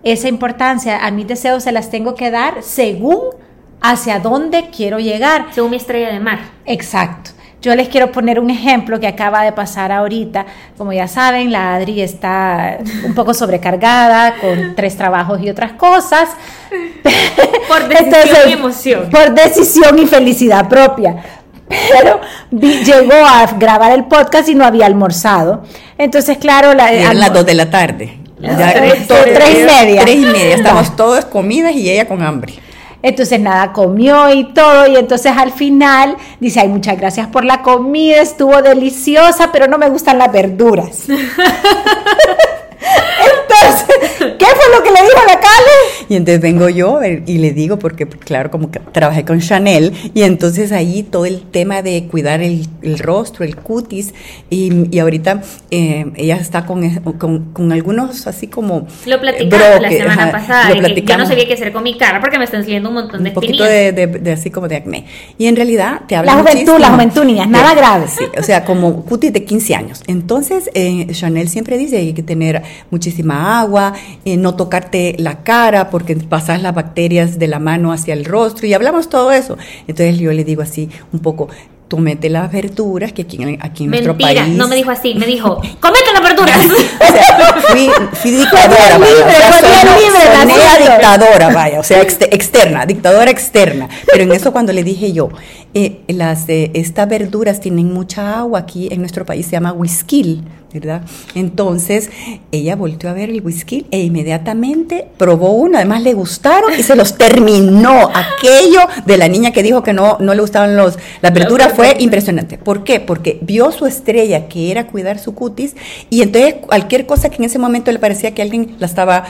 Esa 0.03 0.29
importancia 0.29 1.05
a 1.05 1.11
mis 1.11 1.27
deseos 1.27 1.63
se 1.63 1.73
las 1.73 1.91
tengo 1.91 2.15
que 2.15 2.31
dar 2.31 2.63
según 2.63 3.19
hacia 3.83 4.19
dónde 4.21 4.71
quiero 4.75 4.99
llegar. 4.99 5.49
Según 5.53 5.73
mi 5.73 5.77
estrella 5.77 6.11
de 6.11 6.21
mar. 6.21 6.39
Exacto. 6.65 7.33
Yo 7.63 7.75
les 7.75 7.89
quiero 7.89 8.11
poner 8.11 8.41
un 8.41 8.49
ejemplo 8.49 8.99
que 8.99 9.07
acaba 9.07 9.43
de 9.43 9.53
pasar 9.53 9.93
ahorita. 9.93 10.47
Como 10.79 10.95
ya 10.95 11.07
saben, 11.07 11.53
la 11.53 11.75
Adri 11.75 12.01
está 12.01 12.79
un 13.05 13.15
poco 13.15 13.35
sobrecargada 13.35 14.37
con 14.41 14.75
tres 14.75 14.97
trabajos 14.97 15.43
y 15.43 15.51
otras 15.51 15.73
cosas. 15.73 16.31
Por 17.69 17.89
decisión 17.89 18.49
y 18.49 18.53
emoción. 18.53 19.11
Por 19.11 19.35
decisión 19.35 19.99
y 19.99 20.07
felicidad 20.07 20.69
propia. 20.71 21.17
Pero 21.69 22.21
llegó 22.51 23.15
a 23.15 23.47
grabar 23.59 23.93
el 23.93 24.05
podcast 24.05 24.49
y 24.49 24.55
no 24.55 24.65
había 24.65 24.87
almorzado. 24.87 25.63
Entonces, 25.99 26.39
claro, 26.39 26.73
la, 26.73 26.91
eran 26.91 27.21
las 27.21 27.33
dos 27.33 27.45
de 27.45 27.55
la 27.55 27.69
tarde. 27.69 28.19
tres, 28.41 29.07
y 29.07 29.65
media. 29.65 30.01
Tres 30.01 30.17
y 30.17 30.25
media. 30.25 30.55
Estamos 30.57 30.97
todos 30.97 31.27
comidas 31.27 31.75
y 31.75 31.91
ella 31.91 32.09
con 32.09 32.23
hambre. 32.23 32.55
Entonces 33.03 33.41
nada, 33.41 33.73
comió 33.73 34.31
y 34.31 34.53
todo 34.53 34.87
y 34.87 34.97
entonces 34.97 35.33
al 35.37 35.53
final 35.53 36.17
dice, 36.39 36.61
ay, 36.61 36.69
muchas 36.69 36.99
gracias 36.99 37.29
por 37.29 37.45
la 37.45 37.63
comida, 37.63 38.21
estuvo 38.21 38.61
deliciosa, 38.63 39.51
pero 39.53 39.67
no 39.67 39.79
me 39.79 39.89
gustan 39.89 40.19
las 40.19 40.31
verduras. 40.31 41.05
Entonces, 42.81 43.87
¿qué 44.39 44.47
fue 44.47 44.77
lo 44.77 44.83
que 44.83 44.91
le 44.91 45.03
dijo 45.03 45.19
a 45.19 45.27
la 45.27 45.41
Cale? 45.41 45.70
Y 46.11 46.17
entonces 46.17 46.41
vengo 46.41 46.69
yo 46.69 46.99
y 47.05 47.39
le 47.39 47.53
digo, 47.53 47.79
porque 47.79 48.05
claro, 48.05 48.51
como 48.51 48.73
que 48.73 48.81
trabajé 48.81 49.25
con 49.25 49.39
Chanel, 49.39 49.93
y 50.13 50.23
entonces 50.23 50.73
ahí 50.73 51.05
todo 51.05 51.25
el 51.25 51.41
tema 51.43 51.83
de 51.83 52.09
cuidar 52.11 52.43
el, 52.43 52.67
rostro, 52.99 53.45
el 53.45 53.55
cutis, 53.55 54.13
y, 54.51 54.99
ahorita 54.99 55.41
eh, 55.71 56.11
ella 56.17 56.35
está 56.35 56.67
con, 56.67 56.91
con, 57.53 57.71
algunos 57.71 58.27
así 58.27 58.49
como... 58.49 58.89
Lo 59.07 59.21
platicamos 59.21 59.81
la 59.81 59.89
semana 59.89 60.33
pasada, 60.33 60.73
que 60.73 61.01
yo 61.01 61.17
no 61.17 61.27
sabía 61.27 61.47
qué 61.47 61.55
hacer 61.55 61.73
con 61.73 61.85
mi 61.85 61.97
cara 61.97 62.21
porque 62.21 62.39
me 62.39 62.45
están 62.45 62.65
saliendo 62.65 62.89
un 62.89 62.97
montón 62.97 63.23
de 63.23 63.31
Un 63.31 63.35
poquito 63.35 63.63
de, 63.63 64.33
así 64.33 64.51
como 64.51 64.67
de 64.67 64.75
acné. 64.75 65.07
Y 65.39 65.47
en 65.47 65.55
realidad 65.55 66.01
te 66.09 66.17
habla 66.17 66.35
La 66.35 66.43
juventud, 66.43 66.81
la 66.81 66.91
juventud, 66.91 67.23
niñas, 67.23 67.49
nada 67.49 67.73
grave. 67.73 68.07
Sí, 68.19 68.25
o 68.37 68.43
sea, 68.43 68.65
como 68.65 69.05
cutis 69.05 69.33
de 69.33 69.45
15 69.45 69.75
años. 69.77 70.03
Entonces, 70.09 70.71
eh, 70.75 71.07
Chanel 71.13 71.49
siempre 71.49 71.79
dice 71.79 71.93
que 71.93 72.03
hay 72.03 72.13
que 72.15 72.25
tener 72.25 72.63
muchísima 72.91 73.61
agua, 73.61 73.93
eh, 74.25 74.37
no 74.37 74.57
tocarte 74.57 75.15
la 75.17 75.45
cara 75.45 75.89
porque 75.89 76.00
pasas 76.29 76.63
las 76.63 76.75
bacterias 76.75 77.39
de 77.39 77.49
la 77.49 77.59
mano 77.59 77.93
hacia 77.93 78.15
el 78.15 78.25
rostro 78.25 78.67
y 78.67 78.75
hablamos 78.75 79.09
todo 79.09 79.33
eso. 79.33 79.57
Entonces 79.87 80.19
yo 80.19 80.33
le 80.33 80.45
digo 80.45 80.63
así 80.63 80.89
un 81.13 81.21
poco, 81.21 81.49
tú 81.91 81.99
mete 81.99 82.31
las 82.31 82.53
verduras, 82.53 83.13
que 83.13 83.23
aquí, 83.23 83.39
aquí 83.61 83.85
en 83.85 83.91
nuestro 83.91 84.17
país... 84.17 84.47
no 84.51 84.69
me 84.69 84.77
dijo 84.77 84.93
así, 84.93 85.15
me 85.17 85.27
dijo, 85.27 85.61
comete 85.81 86.13
las 86.13 86.23
verduras. 86.23 86.57
o 86.65 87.13
sea, 87.13 87.55
fui, 87.69 87.91
fui 88.13 88.31
dictadora, 88.31 88.97
vaya, 88.97 89.27
o 89.27 90.55
sea, 90.55 90.79
dictadora, 90.79 91.49
vaya, 91.53 91.81
o 91.81 91.83
sea, 91.83 92.01
externa, 92.01 92.87
dictadora 92.87 93.29
externa. 93.29 93.89
Pero 94.07 94.23
en 94.23 94.31
eso 94.31 94.53
cuando 94.53 94.73
le 94.73 94.85
dije 94.85 95.13
yo, 95.13 95.31
eh, 95.75 96.03
las, 96.07 96.49
eh, 96.49 96.71
estas 96.75 97.09
verduras 97.09 97.61
tienen 97.61 97.93
mucha 97.93 98.39
agua, 98.39 98.61
aquí 98.61 98.89
en 98.93 99.01
nuestro 99.01 99.27
país 99.27 99.47
se 99.47 99.53
llama 99.53 99.73
whisky, 99.73 100.45
¿verdad? 100.73 101.03
Entonces, 101.35 102.11
ella 102.53 102.77
volvió 102.77 103.11
a 103.11 103.13
ver 103.13 103.31
el 103.31 103.41
whisky 103.43 103.87
e 103.91 104.01
inmediatamente 104.01 105.07
probó 105.17 105.53
uno, 105.53 105.77
además 105.77 106.03
le 106.03 106.15
gustaron 106.15 106.73
y 106.79 106.83
se 106.83 106.95
los 106.95 107.17
terminó. 107.17 108.11
Aquello 108.15 108.81
de 109.07 109.17
la 109.17 109.29
niña 109.29 109.53
que 109.53 109.63
dijo 109.63 109.83
que 109.83 109.93
no, 109.93 110.19
no 110.21 110.35
le 110.35 110.41
gustaban 110.41 110.77
los, 110.77 110.99
la 111.23 111.31
apertura 111.31 111.71
fue 111.71 111.97
impresionante. 111.99 112.59
¿Por 112.59 112.85
qué? 112.85 113.01
Porque 113.01 113.39
vio 113.43 113.73
su 113.73 113.87
estrella, 113.87 114.49
que 114.49 114.71
era 114.71 114.87
cuidar 114.87 115.19
su 115.19 115.35
cutis, 115.35 115.75
y 116.09 116.23
entonces 116.23 116.55
cualquier 116.67 117.07
cosa 117.07 117.31
que 117.31 117.37
en 117.37 117.45
ese 117.45 117.59
momento 117.59 117.91
le 117.93 117.99
parecía 117.99 118.35
que 118.35 118.43
alguien 118.43 118.77
la 118.79 118.87
estaba 118.87 119.25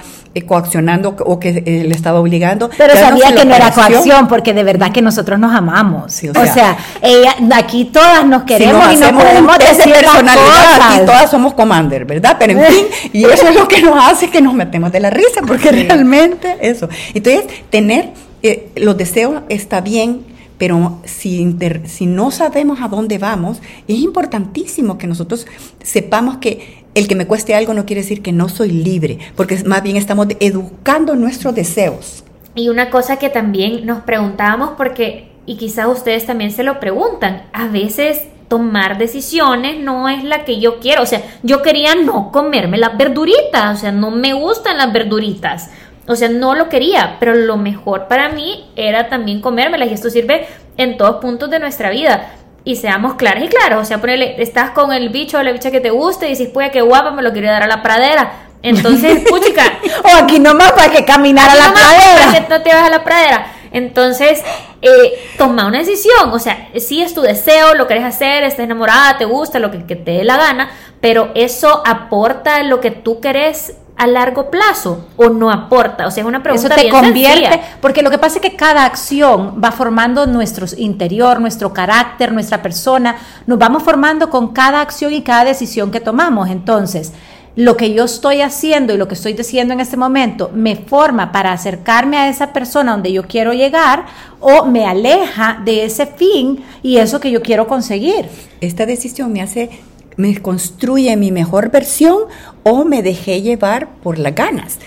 coaccionando 0.47 1.17
o 1.25 1.41
que 1.41 1.63
eh, 1.67 1.85
le 1.85 1.95
estaba 1.95 2.21
obligando. 2.21 2.71
Pero 2.77 2.95
sabía 2.95 3.35
que 3.35 3.45
no 3.45 3.55
era 3.55 3.73
coacción, 3.73 4.29
porque 4.29 4.55
de 4.55 4.63
verdad 4.63 4.93
que 4.93 5.03
nosotros 5.03 5.39
nos 5.39 5.55
amamos. 5.55 6.23
o, 6.23 6.47
sea, 6.47 6.77
ella, 7.03 7.35
aquí 7.55 7.87
todas 7.87 8.25
nos 8.25 8.45
queremos 8.45 8.93
y 8.93 8.97
nos 8.97 9.13
podemos 9.13 9.59
decir 9.59 9.93
personalidad, 9.93 10.93
aquí 10.93 11.07
todas 11.07 11.31
somos 11.31 11.55
commander, 11.55 12.05
¿verdad? 12.05 12.37
Pero 12.39 12.53
en 12.53 12.65
fin, 12.73 12.87
y 13.13 13.25
eso 13.25 13.49
es 13.49 13.55
lo 13.55 13.67
que 13.67 13.83
nos 13.83 13.97
hace 14.05 14.31
que 14.31 14.41
nos 14.41 14.55
metemos 14.55 14.93
de 14.93 15.01
la 15.01 15.11
risa, 15.11 15.43
porque 15.47 15.73
realmente 15.73 16.57
eso. 16.61 16.89
Entonces, 17.13 17.45
tener 17.71 18.11
eh, 18.43 18.71
los 18.77 18.97
deseos 18.97 19.43
está 19.49 19.81
bien, 19.81 20.25
pero 20.59 21.01
si, 21.05 21.57
si 21.87 22.07
no 22.07 22.31
sabemos 22.31 22.81
a 22.83 22.89
dónde 22.89 23.19
vamos, 23.19 23.61
es 23.89 23.99
importantísimo 23.99 24.99
que 24.99 25.07
nosotros 25.07 25.47
sepamos 25.83 26.37
que 26.37 26.80
el 26.95 27.09
que 27.09 27.15
me 27.15 27.27
cueste 27.27 27.55
algo 27.55 27.75
no 27.75 27.87
quiere 27.87 28.03
decir 28.03 28.23
que 28.23 28.33
no 28.33 28.49
soy 28.49 28.71
libre, 28.71 29.19
porque 29.37 29.63
más 29.65 29.83
bien 29.83 29.97
estamos 29.97 30.27
educando 30.41 31.15
nuestros 31.17 31.55
deseos. 31.55 32.25
Y 32.55 32.69
una 32.69 32.91
cosa 32.91 33.17
que 33.17 33.31
también 33.31 33.87
nos 33.87 34.03
preguntábamos, 34.03 34.71
porque, 34.77 35.31
y 35.47 35.57
quizás 35.57 35.87
ustedes 35.87 36.27
también 36.27 36.51
se 36.51 36.65
lo 36.65 36.81
preguntan, 36.81 37.45
a 37.53 37.69
veces 37.69 38.23
tomar 38.51 38.99
decisiones 38.99 39.79
no 39.79 40.09
es 40.09 40.25
la 40.25 40.45
que 40.45 40.59
yo 40.59 40.81
quiero. 40.81 41.03
O 41.03 41.07
sea, 41.07 41.23
yo 41.45 41.63
quería 41.63 41.95
no 41.95 42.33
comerme 42.33 42.79
las 42.79 42.99
verduritas, 42.99 43.79
o 43.79 43.81
sea, 43.81 43.93
no 43.93 44.11
me 44.11 44.33
gustan 44.33 44.77
las 44.77 44.93
verduritas. 44.93 45.71
O 46.09 46.17
sea, 46.17 46.29
no 46.29 46.57
lo 46.57 46.69
quería, 46.69 47.19
pero 47.21 47.35
lo 47.35 47.57
mejor 47.57 48.09
para 48.09 48.31
mí 48.31 48.69
era 48.75 49.09
también 49.09 49.41
comérmelas 49.41 49.91
y 49.91 49.95
esto 49.95 50.11
sirve 50.11 50.49
en 50.77 50.97
todos 50.97 51.21
puntos 51.21 51.49
de 51.49 51.61
nuestra 51.61 51.91
vida. 51.91 52.33
Y 52.65 52.77
seamos 52.77 53.15
claros 53.15 53.45
y 53.45 53.49
claros, 53.49 53.83
o 53.83 53.85
sea, 53.85 54.01
ponele, 54.01 54.41
estás 54.43 54.71
con 54.71 54.93
el 54.93 55.09
bicho 55.09 55.39
o 55.39 55.43
la 55.43 55.53
bicha 55.53 55.71
que 55.71 55.81
te 55.81 55.91
guste 55.91 56.27
y 56.27 56.31
dices, 56.31 56.51
pues 56.53 56.71
qué 56.71 56.83
guapa, 56.83 57.11
me 57.11 57.23
lo 57.23 57.33
quiero 57.33 57.49
dar 57.49 57.63
a 57.63 57.67
la 57.67 57.83
pradera. 57.83 58.33
Entonces, 58.63 59.23
puchica. 59.29 59.79
o 60.05 60.23
aquí 60.23 60.39
nomás 60.39 60.73
para 60.73 60.93
que 60.93 61.05
caminar 61.05 61.49
a 61.49 61.55
la 61.55 61.73
pradera. 61.73 62.27
Para 62.27 62.33
que 62.33 62.49
no 62.49 62.63
te 62.63 62.75
vas 62.75 62.85
a 62.85 62.91
la 62.91 63.03
pradera. 63.03 63.47
Entonces, 63.73 64.43
eh, 64.83 65.31
toma 65.39 65.67
una 65.67 65.79
decisión, 65.79 66.33
o 66.33 66.39
sea, 66.39 66.69
si 66.79 67.03
es 67.03 67.15
tu 67.15 67.21
deseo, 67.21 67.75
lo 67.75 67.87
querés 67.87 68.05
hacer, 68.05 68.43
estás 68.43 68.65
enamorada, 68.65 69.17
te 69.17 69.27
gusta, 69.27 69.61
lo 69.61 69.71
que, 69.71 69.79
te 69.79 70.11
dé 70.11 70.25
la 70.25 70.37
gana, 70.37 70.71
pero 71.01 71.31
eso 71.35 71.83
aporta 71.87 72.63
lo 72.65 72.81
que 72.81 72.91
tú 72.91 73.21
querés 73.21 73.77
a 74.01 74.07
largo 74.07 74.51
plazo 74.51 75.09
o 75.17 75.29
no 75.29 75.51
aporta? 75.51 76.07
O 76.07 76.11
sea, 76.11 76.23
es 76.23 76.27
una 76.27 76.43
pregunta 76.43 76.75
Eso 76.75 76.83
te 76.83 76.89
convierte, 76.89 77.61
porque 77.83 78.01
lo 78.01 78.11
que 78.11 78.17
pasa 78.17 78.37
es 78.37 78.43
que 78.43 78.57
cada 78.57 78.87
acción 78.87 79.61
va 79.63 79.73
formando 79.73 80.27
nuestro 80.27 80.67
interior, 80.79 81.39
nuestro 81.39 81.75
carácter, 81.75 82.33
nuestra 82.33 82.63
persona, 82.63 83.17
nos 83.47 83.59
vamos 83.59 83.83
formando 83.83 84.31
con 84.31 84.55
cada 84.55 84.81
acción 84.81 85.13
y 85.13 85.21
cada 85.21 85.45
decisión 85.45 85.91
que 85.91 86.01
tomamos. 86.01 86.49
Entonces, 86.49 87.13
lo 87.57 87.77
que 87.77 87.93
yo 87.93 88.05
estoy 88.05 88.41
haciendo 88.41 88.95
y 88.95 88.97
lo 88.97 89.07
que 89.07 89.15
estoy 89.15 89.35
diciendo 89.35 89.75
en 89.75 89.81
este 89.81 89.99
momento 89.99 90.51
me 90.55 90.77
forma 90.77 91.31
para 91.31 91.53
acercarme 91.53 92.17
a 92.17 92.31
esa 92.31 92.55
persona 92.55 92.93
donde 92.93 93.13
yo 93.13 93.25
quiero 93.25 93.53
llegar 93.53 94.07
o 94.41 94.65
me 94.65 94.87
aleja 94.87 95.61
de 95.63 95.85
ese 95.85 96.07
fin 96.07 96.65
y 96.83 96.97
eso 96.97 97.21
que 97.21 97.31
yo 97.31 97.43
quiero 97.43 97.67
conseguir. 97.67 98.31
Esta 98.63 98.87
decisión 98.87 99.31
me 99.31 99.43
hace 99.43 99.69
me 100.17 100.41
construye 100.41 101.17
mi 101.17 101.31
mejor 101.33 101.71
versión 101.71 102.19
o 102.63 102.85
me 102.85 103.03
dejé 103.03 103.43
llevar 103.43 103.89
por 104.03 104.19
las 104.19 104.35
ganas. 104.35 104.79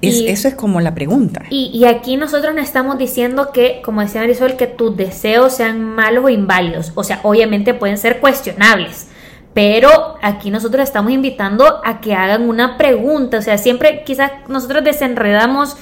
eso 0.00 0.48
es 0.48 0.54
como 0.54 0.80
la 0.80 0.94
pregunta. 0.94 1.42
Y, 1.50 1.70
y, 1.72 1.84
aquí 1.84 2.16
nosotros 2.16 2.54
no 2.54 2.60
estamos 2.60 2.98
diciendo 2.98 3.50
que, 3.52 3.80
como 3.84 4.00
decía 4.00 4.20
Marisol, 4.20 4.56
que 4.56 4.66
tus 4.66 4.96
deseos 4.96 5.54
sean 5.54 5.82
malos 5.82 6.24
o 6.24 6.28
inválidos. 6.28 6.92
O 6.94 7.04
sea, 7.04 7.20
obviamente 7.22 7.74
pueden 7.74 7.98
ser 7.98 8.20
cuestionables. 8.20 9.08
Pero 9.54 10.16
aquí 10.22 10.50
nosotros 10.50 10.82
estamos 10.82 11.12
invitando 11.12 11.80
a 11.84 12.00
que 12.00 12.14
hagan 12.14 12.48
una 12.48 12.78
pregunta, 12.78 13.38
o 13.38 13.42
sea, 13.42 13.58
siempre 13.58 14.02
quizás 14.04 14.32
nosotros 14.48 14.82
desenredamos 14.82 15.76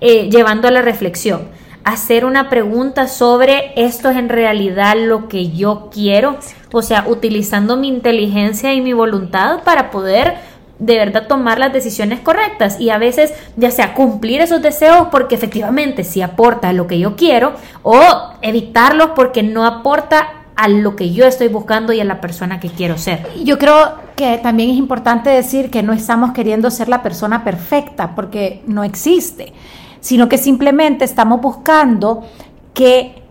eh, 0.00 0.28
llevando 0.30 0.68
a 0.68 0.70
la 0.70 0.82
reflexión, 0.82 1.48
hacer 1.84 2.26
una 2.26 2.50
pregunta 2.50 3.08
sobre 3.08 3.72
esto 3.76 4.10
es 4.10 4.16
en 4.18 4.28
realidad 4.28 4.96
lo 4.98 5.28
que 5.28 5.50
yo 5.50 5.88
quiero, 5.90 6.36
o 6.72 6.82
sea, 6.82 7.06
utilizando 7.08 7.78
mi 7.78 7.88
inteligencia 7.88 8.74
y 8.74 8.82
mi 8.82 8.92
voluntad 8.92 9.62
para 9.62 9.90
poder 9.90 10.34
de 10.78 10.96
verdad 10.98 11.28
tomar 11.28 11.58
las 11.58 11.72
decisiones 11.72 12.20
correctas 12.20 12.80
y 12.80 12.90
a 12.90 12.98
veces 12.98 13.32
ya 13.56 13.70
sea 13.70 13.94
cumplir 13.94 14.40
esos 14.40 14.60
deseos 14.60 15.08
porque 15.10 15.34
efectivamente 15.34 16.04
sí 16.04 16.20
aporta 16.20 16.72
lo 16.72 16.86
que 16.86 16.98
yo 16.98 17.16
quiero 17.16 17.52
o 17.82 17.96
evitarlos 18.42 19.10
porque 19.14 19.42
no 19.42 19.64
aporta 19.66 20.44
a 20.56 20.68
lo 20.68 20.94
que 20.96 21.12
yo 21.12 21.26
estoy 21.26 21.48
buscando 21.48 21.92
y 21.92 22.00
a 22.00 22.04
la 22.04 22.20
persona 22.20 22.60
que 22.60 22.68
quiero 22.68 22.96
ser. 22.96 23.26
Yo 23.42 23.58
creo 23.58 23.94
que 24.16 24.38
también 24.38 24.70
es 24.70 24.76
importante 24.76 25.30
decir 25.30 25.70
que 25.70 25.82
no 25.82 25.92
estamos 25.92 26.32
queriendo 26.32 26.70
ser 26.70 26.88
la 26.88 27.02
persona 27.02 27.42
perfecta, 27.42 28.14
porque 28.14 28.62
no 28.66 28.84
existe, 28.84 29.52
sino 30.00 30.28
que 30.28 30.38
simplemente 30.38 31.04
estamos 31.04 31.40
buscando 31.40 32.24
que 32.72 33.22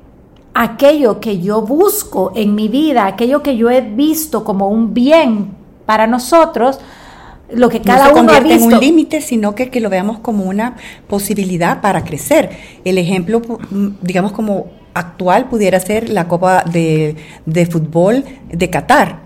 aquello 0.54 1.20
que 1.20 1.40
yo 1.40 1.62
busco 1.62 2.34
en 2.36 2.56
mi 2.56 2.68
vida, 2.68 3.06
aquello 3.06 3.42
que 3.42 3.56
yo 3.56 3.70
he 3.70 3.82
visto 3.82 4.44
como 4.44 4.68
un 4.68 4.94
bien 4.94 5.56
para 5.86 6.08
nosotros, 6.08 6.80
lo 7.52 7.70
que 7.70 7.82
cada 7.82 8.12
no 8.12 8.22
uno 8.22 8.34
ha 8.34 8.40
visto. 8.40 8.68
en 8.68 8.74
un 8.74 8.80
límite, 8.80 9.22
sino 9.22 9.56
que, 9.56 9.70
que 9.70 9.80
lo 9.80 9.90
veamos 9.90 10.20
como 10.20 10.46
una 10.46 10.78
posibilidad 11.08 11.82
para 11.82 12.04
crecer. 12.04 12.50
El 12.86 12.98
ejemplo, 12.98 13.42
digamos, 14.02 14.32
como 14.32 14.68
actual 14.94 15.50
pudiera 15.50 15.80
ser 15.80 16.10
la 16.10 16.28
Copa 16.28 16.64
de, 16.64 17.16
Fútbol 17.70 18.24
de 18.52 18.70
Qatar. 18.70 19.24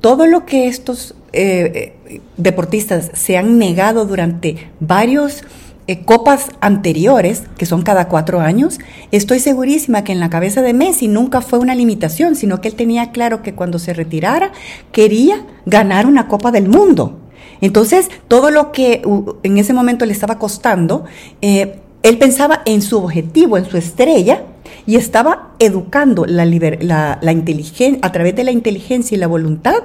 Todo 0.00 0.26
lo 0.26 0.44
que 0.44 0.68
estos 0.68 1.14
eh, 1.32 1.94
eh, 2.08 2.20
deportistas 2.36 3.10
se 3.14 3.36
han 3.36 3.58
negado 3.58 4.06
durante 4.06 4.70
varios 4.78 5.42
eh, 5.86 6.04
copas 6.04 6.50
anteriores, 6.60 7.44
que 7.56 7.66
son 7.66 7.82
cada 7.82 8.08
cuatro 8.08 8.40
años, 8.40 8.78
estoy 9.12 9.38
segurísima 9.38 10.04
que 10.04 10.12
en 10.12 10.20
la 10.20 10.30
cabeza 10.30 10.62
de 10.62 10.72
Messi 10.72 11.08
nunca 11.08 11.40
fue 11.40 11.58
una 11.58 11.74
limitación, 11.74 12.36
sino 12.36 12.60
que 12.60 12.68
él 12.68 12.74
tenía 12.74 13.12
claro 13.12 13.42
que 13.42 13.54
cuando 13.54 13.78
se 13.78 13.92
retirara 13.92 14.52
quería 14.92 15.44
ganar 15.64 16.06
una 16.06 16.28
Copa 16.28 16.50
del 16.50 16.68
Mundo. 16.68 17.20
Entonces, 17.60 18.10
todo 18.28 18.50
lo 18.50 18.72
que 18.72 19.02
en 19.42 19.58
ese 19.58 19.72
momento 19.72 20.04
le 20.04 20.12
estaba 20.12 20.38
costando, 20.38 21.04
él 21.40 22.18
pensaba 22.18 22.62
en 22.66 22.82
su 22.82 22.98
objetivo, 22.98 23.56
en 23.56 23.64
su 23.64 23.76
estrella, 23.76 24.42
y 24.86 24.96
estaba 24.96 25.50
educando 25.58 26.24
la, 26.26 26.44
la, 26.44 27.18
la 27.20 27.32
inteligencia, 27.32 27.98
a 28.02 28.12
través 28.12 28.34
de 28.36 28.44
la 28.44 28.52
inteligencia 28.52 29.14
y 29.14 29.18
la 29.18 29.26
voluntad, 29.26 29.76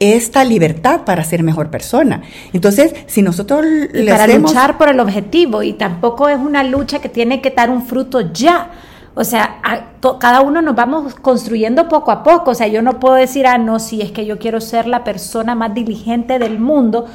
esta 0.00 0.44
libertad 0.44 1.02
para 1.04 1.24
ser 1.24 1.42
mejor 1.42 1.70
persona. 1.70 2.22
Entonces, 2.52 2.94
si 3.06 3.22
nosotros 3.22 3.64
y 3.92 4.06
para 4.06 4.26
luchar 4.26 4.78
por 4.78 4.88
el 4.88 5.00
objetivo, 5.00 5.62
y 5.62 5.72
tampoco 5.74 6.28
es 6.28 6.38
una 6.38 6.62
lucha 6.62 7.00
que 7.00 7.08
tiene 7.08 7.40
que 7.40 7.50
dar 7.50 7.70
un 7.70 7.84
fruto 7.84 8.32
ya. 8.32 8.70
O 9.14 9.24
sea, 9.24 9.60
cada 10.18 10.40
uno 10.40 10.62
nos 10.62 10.74
vamos 10.74 11.14
construyendo 11.14 11.86
poco 11.88 12.10
a 12.10 12.22
poco. 12.22 12.52
O 12.52 12.54
sea, 12.54 12.66
yo 12.66 12.80
no 12.80 12.98
puedo 12.98 13.14
decir, 13.14 13.46
ah, 13.46 13.58
no, 13.58 13.78
si 13.78 14.00
es 14.00 14.10
que 14.10 14.24
yo 14.24 14.38
quiero 14.38 14.60
ser 14.60 14.86
la 14.86 15.04
persona 15.04 15.54
más 15.54 15.74
diligente 15.74 16.38
del 16.38 16.58
mundo, 16.58 17.06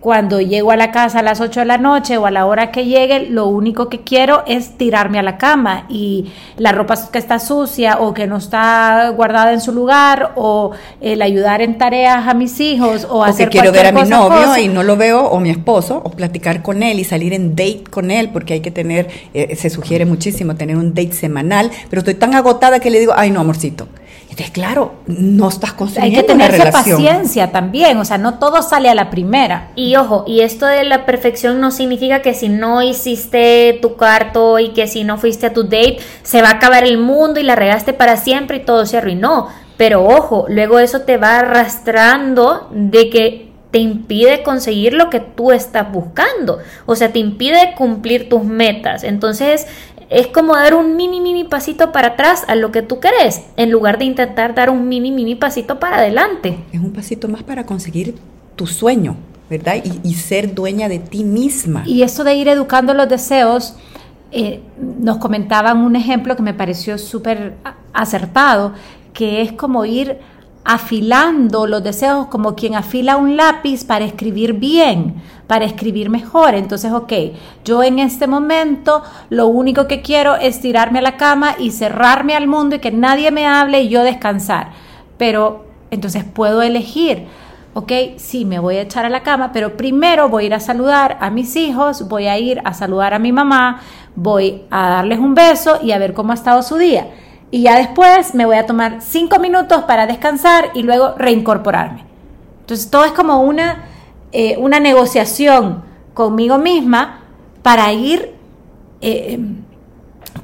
cuando 0.00 0.40
llego 0.40 0.70
a 0.70 0.76
la 0.76 0.92
casa 0.92 1.20
a 1.20 1.22
las 1.22 1.40
8 1.40 1.60
de 1.60 1.66
la 1.66 1.78
noche 1.78 2.16
o 2.16 2.26
a 2.26 2.30
la 2.30 2.46
hora 2.46 2.70
que 2.70 2.84
llegue, 2.84 3.28
lo 3.28 3.46
único 3.46 3.88
que 3.88 4.02
quiero 4.02 4.44
es 4.46 4.76
tirarme 4.76 5.18
a 5.18 5.22
la 5.22 5.38
cama 5.38 5.86
y 5.88 6.32
la 6.58 6.72
ropa 6.72 6.94
que 7.10 7.18
está 7.18 7.38
sucia 7.38 7.98
o 8.00 8.14
que 8.14 8.26
no 8.26 8.36
está 8.36 9.08
guardada 9.10 9.52
en 9.52 9.60
su 9.60 9.72
lugar 9.72 10.32
o 10.36 10.72
el 11.00 11.22
ayudar 11.22 11.62
en 11.62 11.78
tareas 11.78 12.28
a 12.28 12.34
mis 12.34 12.60
hijos 12.60 13.06
o, 13.10 13.24
hacer 13.24 13.48
que 13.48 13.58
quiero 13.58 13.72
ver 13.72 13.86
a 13.86 13.92
mi 13.92 14.08
novio 14.08 14.56
y 14.58 14.68
no 14.68 14.82
lo 14.82 14.96
veo 14.96 15.26
o 15.26 15.40
mi 15.40 15.50
esposo 15.50 16.00
o 16.04 16.10
platicar 16.10 16.62
con 16.62 16.82
él 16.82 17.00
y 17.00 17.04
salir 17.04 17.32
en 17.32 17.56
date 17.56 17.84
con 17.90 18.10
él 18.10 18.30
porque 18.32 18.54
hay 18.54 18.60
que 18.60 18.70
tener, 18.70 19.08
eh, 19.34 19.56
se 19.56 19.70
sugiere 19.70 20.04
muchísimo 20.04 20.54
tener 20.56 20.76
un 20.76 20.94
date 20.94 21.12
semanal, 21.12 21.70
pero 21.90 22.00
estoy 22.00 22.14
tan 22.14 22.34
agotada 22.34 22.80
que 22.80 22.90
le 22.90 23.00
digo, 23.00 23.12
ay 23.16 23.30
no, 23.30 23.40
amorcito 23.40 23.88
entonces, 24.36 24.52
claro, 24.52 24.96
no 25.06 25.48
estás 25.48 25.72
construyendo 25.72 26.18
Hay 26.18 26.22
que 26.22 26.28
tener 26.30 26.70
paciencia 26.70 27.52
también, 27.52 27.96
o 27.96 28.04
sea, 28.04 28.18
no 28.18 28.38
todo 28.38 28.60
sale 28.60 28.90
a 28.90 28.94
la 28.94 29.08
primera. 29.08 29.70
Y 29.76 29.96
ojo, 29.96 30.24
y 30.26 30.42
esto 30.42 30.66
de 30.66 30.84
la 30.84 31.06
perfección 31.06 31.58
no 31.58 31.70
significa 31.70 32.20
que 32.20 32.34
si 32.34 32.50
no 32.50 32.82
hiciste 32.82 33.78
tu 33.80 33.96
cuarto 33.96 34.58
y 34.58 34.74
que 34.74 34.88
si 34.88 35.04
no 35.04 35.16
fuiste 35.16 35.46
a 35.46 35.54
tu 35.54 35.62
date, 35.62 36.00
se 36.22 36.42
va 36.42 36.48
a 36.48 36.52
acabar 36.56 36.84
el 36.84 36.98
mundo 36.98 37.40
y 37.40 37.44
la 37.44 37.56
regaste 37.56 37.94
para 37.94 38.18
siempre 38.18 38.58
y 38.58 38.64
todo 38.66 38.84
se 38.84 38.98
arruinó. 38.98 39.48
Pero 39.78 40.04
ojo, 40.04 40.44
luego 40.50 40.80
eso 40.80 41.00
te 41.00 41.16
va 41.16 41.38
arrastrando 41.38 42.68
de 42.72 43.08
que 43.08 43.46
te 43.70 43.78
impide 43.78 44.42
conseguir 44.42 44.92
lo 44.92 45.08
que 45.08 45.20
tú 45.20 45.50
estás 45.50 45.90
buscando. 45.90 46.58
O 46.84 46.94
sea, 46.94 47.10
te 47.10 47.20
impide 47.20 47.74
cumplir 47.74 48.28
tus 48.28 48.44
metas. 48.44 49.02
Entonces, 49.02 49.66
es 50.08 50.28
como 50.28 50.54
dar 50.54 50.74
un 50.74 50.96
mini, 50.96 51.20
mini 51.20 51.44
pasito 51.44 51.92
para 51.92 52.08
atrás 52.08 52.44
a 52.48 52.54
lo 52.54 52.70
que 52.70 52.82
tú 52.82 53.00
querés, 53.00 53.42
en 53.56 53.70
lugar 53.70 53.98
de 53.98 54.04
intentar 54.04 54.54
dar 54.54 54.70
un 54.70 54.88
mini, 54.88 55.10
mini 55.10 55.34
pasito 55.34 55.78
para 55.78 55.98
adelante. 55.98 56.58
Es 56.72 56.80
un 56.80 56.92
pasito 56.92 57.28
más 57.28 57.42
para 57.42 57.66
conseguir 57.66 58.14
tu 58.54 58.66
sueño, 58.66 59.16
¿verdad? 59.50 59.76
Y, 59.84 60.08
y 60.08 60.14
ser 60.14 60.54
dueña 60.54 60.88
de 60.88 60.98
ti 60.98 61.24
misma. 61.24 61.82
Y 61.86 62.02
eso 62.02 62.24
de 62.24 62.34
ir 62.34 62.48
educando 62.48 62.94
los 62.94 63.08
deseos, 63.08 63.76
eh, 64.32 64.60
nos 65.00 65.18
comentaban 65.18 65.78
un 65.78 65.96
ejemplo 65.96 66.36
que 66.36 66.42
me 66.42 66.52
pareció 66.52 66.98
súper 66.98 67.54
acertado, 67.92 68.74
que 69.12 69.40
es 69.40 69.52
como 69.52 69.84
ir 69.84 70.18
afilando 70.66 71.68
los 71.68 71.84
deseos 71.84 72.26
como 72.26 72.56
quien 72.56 72.74
afila 72.74 73.16
un 73.16 73.36
lápiz 73.36 73.84
para 73.84 74.04
escribir 74.04 74.54
bien, 74.54 75.22
para 75.46 75.64
escribir 75.64 76.10
mejor. 76.10 76.56
Entonces, 76.56 76.92
ok, 76.92 77.12
yo 77.64 77.84
en 77.84 78.00
este 78.00 78.26
momento 78.26 79.02
lo 79.30 79.46
único 79.46 79.86
que 79.86 80.02
quiero 80.02 80.34
es 80.34 80.60
tirarme 80.60 80.98
a 80.98 81.02
la 81.02 81.16
cama 81.16 81.54
y 81.56 81.70
cerrarme 81.70 82.34
al 82.34 82.48
mundo 82.48 82.76
y 82.76 82.78
que 82.80 82.90
nadie 82.90 83.30
me 83.30 83.46
hable 83.46 83.82
y 83.82 83.88
yo 83.88 84.02
descansar. 84.02 84.72
Pero 85.16 85.66
entonces 85.92 86.24
puedo 86.24 86.62
elegir. 86.62 87.26
Ok, 87.74 87.92
sí, 88.16 88.44
me 88.44 88.58
voy 88.58 88.76
a 88.76 88.82
echar 88.82 89.04
a 89.04 89.10
la 89.10 89.22
cama, 89.22 89.52
pero 89.52 89.76
primero 89.76 90.28
voy 90.28 90.44
a 90.44 90.46
ir 90.46 90.54
a 90.54 90.60
saludar 90.60 91.16
a 91.20 91.30
mis 91.30 91.54
hijos, 91.54 92.08
voy 92.08 92.26
a 92.26 92.38
ir 92.38 92.60
a 92.64 92.74
saludar 92.74 93.14
a 93.14 93.18
mi 93.20 93.30
mamá, 93.30 93.82
voy 94.16 94.62
a 94.70 94.88
darles 94.88 95.20
un 95.20 95.34
beso 95.34 95.78
y 95.82 95.92
a 95.92 95.98
ver 95.98 96.12
cómo 96.12 96.32
ha 96.32 96.34
estado 96.34 96.62
su 96.62 96.76
día 96.76 97.06
y 97.50 97.62
ya 97.62 97.76
después 97.76 98.34
me 98.34 98.44
voy 98.44 98.56
a 98.56 98.66
tomar 98.66 98.98
cinco 99.00 99.38
minutos 99.38 99.84
para 99.84 100.06
descansar 100.06 100.70
y 100.74 100.82
luego 100.82 101.14
reincorporarme. 101.16 102.04
Entonces 102.60 102.90
todo 102.90 103.04
es 103.04 103.12
como 103.12 103.40
una, 103.40 103.84
eh, 104.32 104.56
una 104.58 104.80
negociación 104.80 105.84
conmigo 106.14 106.58
misma 106.58 107.20
para 107.62 107.92
ir, 107.92 108.34
eh, 109.00 109.38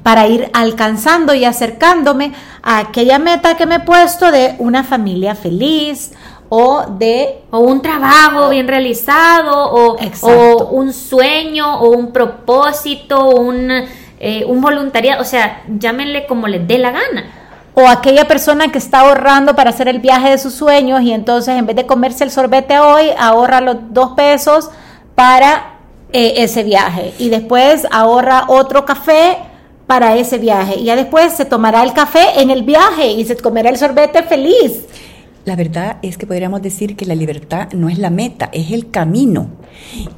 para 0.01 0.27
ir 0.27 0.49
alcanzando 0.53 1.33
y 1.33 1.43
acercándome 1.43 2.33
a 2.61 2.79
aquella 2.79 3.19
meta 3.19 3.57
que 3.57 3.65
me 3.65 3.75
he 3.75 3.79
puesto 3.81 4.31
de 4.31 4.55
una 4.59 4.83
familia 4.83 5.35
feliz 5.35 6.13
o 6.47 6.85
de 6.87 7.41
o 7.51 7.59
un 7.59 7.81
trabajo 7.81 8.49
bien 8.49 8.67
realizado 8.67 9.71
o, 9.71 9.97
o 10.21 10.65
un 10.67 10.93
sueño 10.93 11.79
o 11.79 11.89
un 11.89 12.11
propósito 12.11 13.25
un 13.25 13.69
eh, 14.25 14.45
un 14.45 14.61
voluntariado, 14.61 15.21
o 15.21 15.25
sea, 15.25 15.63
llámenle 15.67 16.25
como 16.27 16.47
les 16.47 16.65
dé 16.65 16.77
la 16.77 16.91
gana. 16.91 17.25
O 17.73 17.89
aquella 17.89 18.25
persona 18.25 18.71
que 18.71 18.77
está 18.77 19.01
ahorrando 19.01 19.53
para 19.53 19.71
hacer 19.71 19.89
el 19.89 19.99
viaje 19.99 20.29
de 20.29 20.37
sus 20.37 20.53
sueños 20.53 21.01
y 21.01 21.11
entonces 21.11 21.57
en 21.57 21.65
vez 21.65 21.75
de 21.75 21.85
comerse 21.85 22.23
el 22.23 22.31
sorbete 22.31 22.79
hoy, 22.79 23.07
ahorra 23.19 23.59
los 23.59 23.75
dos 23.89 24.13
pesos 24.13 24.69
para 25.13 25.73
eh, 26.13 26.35
ese 26.37 26.63
viaje. 26.63 27.13
Y 27.19 27.27
después 27.27 27.85
ahorra 27.91 28.45
otro 28.47 28.85
café 28.85 29.39
para 29.87 30.15
ese 30.15 30.37
viaje. 30.37 30.79
Y 30.79 30.85
ya 30.85 30.95
después 30.95 31.33
se 31.33 31.43
tomará 31.43 31.83
el 31.83 31.91
café 31.91 32.39
en 32.41 32.49
el 32.49 32.63
viaje 32.63 33.11
y 33.11 33.25
se 33.25 33.35
comerá 33.35 33.69
el 33.71 33.77
sorbete 33.77 34.23
feliz. 34.23 34.85
La 35.43 35.57
verdad 35.57 35.97
es 36.01 36.17
que 36.17 36.25
podríamos 36.25 36.61
decir 36.61 36.95
que 36.95 37.05
la 37.05 37.15
libertad 37.15 37.73
no 37.73 37.89
es 37.89 37.97
la 37.97 38.09
meta, 38.09 38.49
es 38.53 38.71
el 38.71 38.89
camino. 38.89 39.47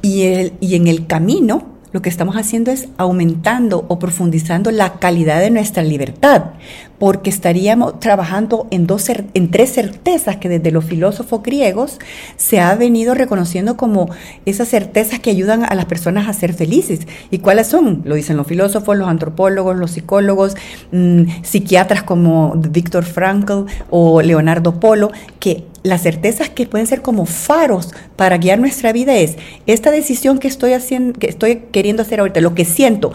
Y, 0.00 0.22
el, 0.22 0.52
y 0.60 0.76
en 0.76 0.86
el 0.86 1.08
camino 1.08 1.75
lo 1.96 2.02
que 2.02 2.10
estamos 2.10 2.36
haciendo 2.36 2.70
es 2.72 2.88
aumentando 2.98 3.86
o 3.88 3.98
profundizando 3.98 4.70
la 4.70 4.98
calidad 4.98 5.40
de 5.40 5.48
nuestra 5.48 5.82
libertad, 5.82 6.50
porque 6.98 7.30
estaríamos 7.30 8.00
trabajando 8.00 8.66
en, 8.70 8.86
dos, 8.86 9.08
en 9.08 9.50
tres 9.50 9.72
certezas 9.72 10.36
que 10.36 10.50
desde 10.50 10.72
los 10.72 10.84
filósofos 10.84 11.42
griegos 11.42 11.98
se 12.36 12.60
ha 12.60 12.74
venido 12.74 13.14
reconociendo 13.14 13.78
como 13.78 14.10
esas 14.44 14.68
certezas 14.68 15.20
que 15.20 15.30
ayudan 15.30 15.64
a 15.64 15.74
las 15.74 15.86
personas 15.86 16.28
a 16.28 16.34
ser 16.34 16.52
felices. 16.52 17.00
¿Y 17.30 17.38
cuáles 17.38 17.68
son? 17.68 18.02
Lo 18.04 18.14
dicen 18.14 18.36
los 18.36 18.46
filósofos, 18.46 18.94
los 18.94 19.08
antropólogos, 19.08 19.74
los 19.74 19.92
psicólogos, 19.92 20.54
mmm, 20.92 21.22
psiquiatras 21.44 22.02
como 22.02 22.56
Víctor 22.56 23.04
Frankl 23.04 23.64
o 23.88 24.20
Leonardo 24.20 24.78
Polo, 24.78 25.12
que 25.40 25.64
las 25.86 26.02
certezas 26.02 26.50
que 26.50 26.66
pueden 26.66 26.86
ser 26.86 27.00
como 27.00 27.26
faros 27.26 27.94
para 28.16 28.38
guiar 28.38 28.58
nuestra 28.58 28.92
vida 28.92 29.16
es 29.16 29.36
esta 29.66 29.90
decisión 29.90 30.38
que 30.38 30.48
estoy 30.48 30.72
haciendo, 30.72 31.18
que 31.18 31.28
estoy 31.28 31.62
queriendo 31.70 32.02
hacer 32.02 32.20
ahorita, 32.20 32.40
lo 32.40 32.54
que 32.54 32.64
siento, 32.64 33.12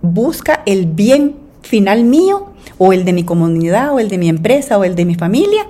busca 0.00 0.62
el 0.64 0.86
bien 0.86 1.36
final 1.62 2.04
mío 2.04 2.53
o 2.78 2.92
el 2.92 3.04
de 3.04 3.12
mi 3.12 3.24
comunidad 3.24 3.92
o 3.92 4.00
el 4.00 4.08
de 4.08 4.18
mi 4.18 4.28
empresa 4.28 4.78
o 4.78 4.84
el 4.84 4.94
de 4.94 5.04
mi 5.04 5.14
familia, 5.14 5.66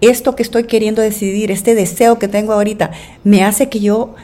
esto 0.00 0.34
que 0.34 0.42
estoy 0.42 0.64
queriendo 0.64 1.02
decidir, 1.02 1.50
este 1.50 1.74
deseo 1.74 2.18
que 2.18 2.28
tengo 2.28 2.52
ahorita, 2.52 2.90
me 3.24 3.44
hace 3.44 3.68
que 3.68 3.80
yo 3.80 4.14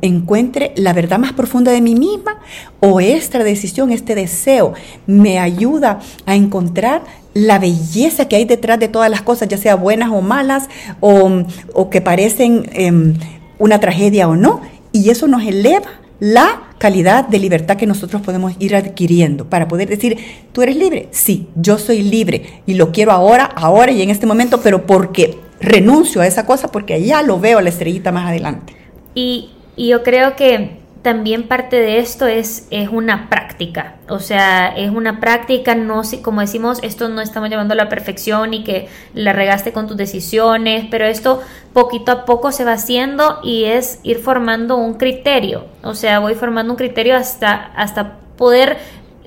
encuentre 0.00 0.72
la 0.76 0.92
verdad 0.92 1.18
más 1.18 1.32
profunda 1.32 1.72
de 1.72 1.80
mí 1.80 1.94
misma 1.94 2.38
o 2.80 3.00
esta 3.00 3.42
decisión, 3.44 3.92
este 3.92 4.14
deseo, 4.14 4.74
me 5.06 5.38
ayuda 5.38 6.00
a 6.26 6.34
encontrar 6.34 7.02
la 7.34 7.58
belleza 7.58 8.26
que 8.26 8.36
hay 8.36 8.44
detrás 8.44 8.80
de 8.80 8.88
todas 8.88 9.10
las 9.10 9.22
cosas, 9.22 9.48
ya 9.48 9.58
sea 9.58 9.76
buenas 9.76 10.10
o 10.10 10.20
malas 10.20 10.68
o, 11.00 11.44
o 11.72 11.90
que 11.90 12.00
parecen 12.00 12.68
eh, 12.72 13.14
una 13.58 13.78
tragedia 13.80 14.28
o 14.28 14.36
no, 14.36 14.60
y 14.92 15.10
eso 15.10 15.28
nos 15.28 15.44
eleva 15.44 15.88
la 16.20 16.67
calidad 16.78 17.26
de 17.26 17.38
libertad 17.38 17.76
que 17.76 17.86
nosotros 17.86 18.22
podemos 18.22 18.54
ir 18.58 18.74
adquiriendo 18.74 19.44
para 19.44 19.68
poder 19.68 19.88
decir, 19.88 20.16
tú 20.52 20.62
eres 20.62 20.76
libre, 20.76 21.08
sí, 21.10 21.48
yo 21.54 21.78
soy 21.78 22.02
libre 22.02 22.62
y 22.66 22.74
lo 22.74 22.92
quiero 22.92 23.12
ahora, 23.12 23.44
ahora 23.44 23.92
y 23.92 24.02
en 24.02 24.10
este 24.10 24.26
momento, 24.26 24.60
pero 24.62 24.86
porque 24.86 25.38
renuncio 25.60 26.20
a 26.20 26.26
esa 26.26 26.46
cosa 26.46 26.68
porque 26.68 27.02
ya 27.02 27.22
lo 27.22 27.40
veo 27.40 27.58
a 27.58 27.62
la 27.62 27.68
estrellita 27.68 28.12
más 28.12 28.28
adelante. 28.28 28.74
Y, 29.14 29.50
y 29.76 29.88
yo 29.88 30.02
creo 30.02 30.36
que 30.36 30.78
también 31.08 31.48
parte 31.48 31.76
de 31.76 32.00
esto 32.00 32.26
es, 32.26 32.66
es 32.70 32.90
una 32.90 33.30
práctica, 33.30 33.94
o 34.10 34.18
sea, 34.18 34.68
es 34.76 34.90
una 34.90 35.20
práctica, 35.20 35.74
no 35.74 36.02
como 36.20 36.42
decimos, 36.42 36.80
esto 36.82 37.08
no 37.08 37.22
estamos 37.22 37.48
llevando 37.48 37.72
a 37.72 37.78
la 37.78 37.88
perfección 37.88 38.52
y 38.52 38.62
que 38.62 38.88
la 39.14 39.32
regaste 39.32 39.72
con 39.72 39.86
tus 39.86 39.96
decisiones, 39.96 40.84
pero 40.90 41.06
esto 41.06 41.40
poquito 41.72 42.12
a 42.12 42.24
poco 42.26 42.52
se 42.52 42.66
va 42.66 42.72
haciendo 42.72 43.38
y 43.42 43.64
es 43.64 44.00
ir 44.02 44.18
formando 44.18 44.76
un 44.76 44.98
criterio, 44.98 45.64
o 45.82 45.94
sea, 45.94 46.18
voy 46.18 46.34
formando 46.34 46.74
un 46.74 46.76
criterio 46.76 47.16
hasta, 47.16 47.54
hasta 47.54 48.18
poder 48.36 48.76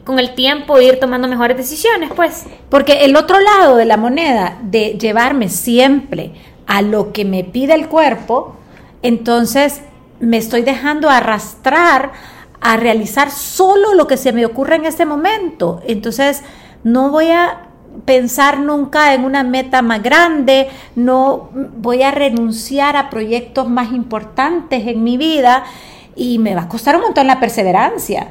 con 0.04 0.20
el 0.20 0.36
tiempo 0.36 0.80
ir 0.80 1.00
tomando 1.00 1.28
mejores 1.28 1.58
decisiones, 1.58 2.12
pues. 2.16 2.46
Porque 2.70 3.06
el 3.06 3.16
otro 3.16 3.40
lado 3.40 3.76
de 3.76 3.86
la 3.86 3.98
moneda, 3.98 4.60
de 4.62 5.00
llevarme 5.00 5.50
siempre 5.50 6.34
a 6.68 6.84
lo 6.84 7.12
que 7.12 7.26
me 7.26 7.44
pide 7.44 7.74
el 7.74 7.88
cuerpo, 7.88 8.56
entonces 9.02 9.82
me 10.22 10.38
estoy 10.38 10.62
dejando 10.62 11.10
arrastrar 11.10 12.12
a 12.62 12.78
realizar 12.78 13.32
solo 13.32 13.96
lo 13.96 14.08
que 14.08 14.18
se 14.18 14.32
me 14.32 14.46
ocurre 14.46 14.76
en 14.76 14.86
este 14.86 15.06
momento. 15.06 15.82
Entonces, 15.86 16.44
no 16.84 17.10
voy 17.10 17.32
a 17.32 17.68
pensar 18.06 18.60
nunca 18.60 19.14
en 19.14 19.26
una 19.26 19.44
meta 19.44 19.82
más 19.82 20.02
grande, 20.02 20.70
no 20.96 21.50
voy 21.54 22.04
a 22.04 22.12
renunciar 22.12 22.96
a 22.96 23.10
proyectos 23.10 23.68
más 23.68 23.92
importantes 23.92 24.88
en 24.88 25.04
mi 25.04 25.18
vida 25.18 25.64
y 26.16 26.40
me 26.40 26.56
va 26.56 26.64
a 26.64 26.70
costar 26.70 26.96
un 26.96 27.02
montón 27.02 27.28
la 27.28 27.40
perseverancia, 27.40 28.28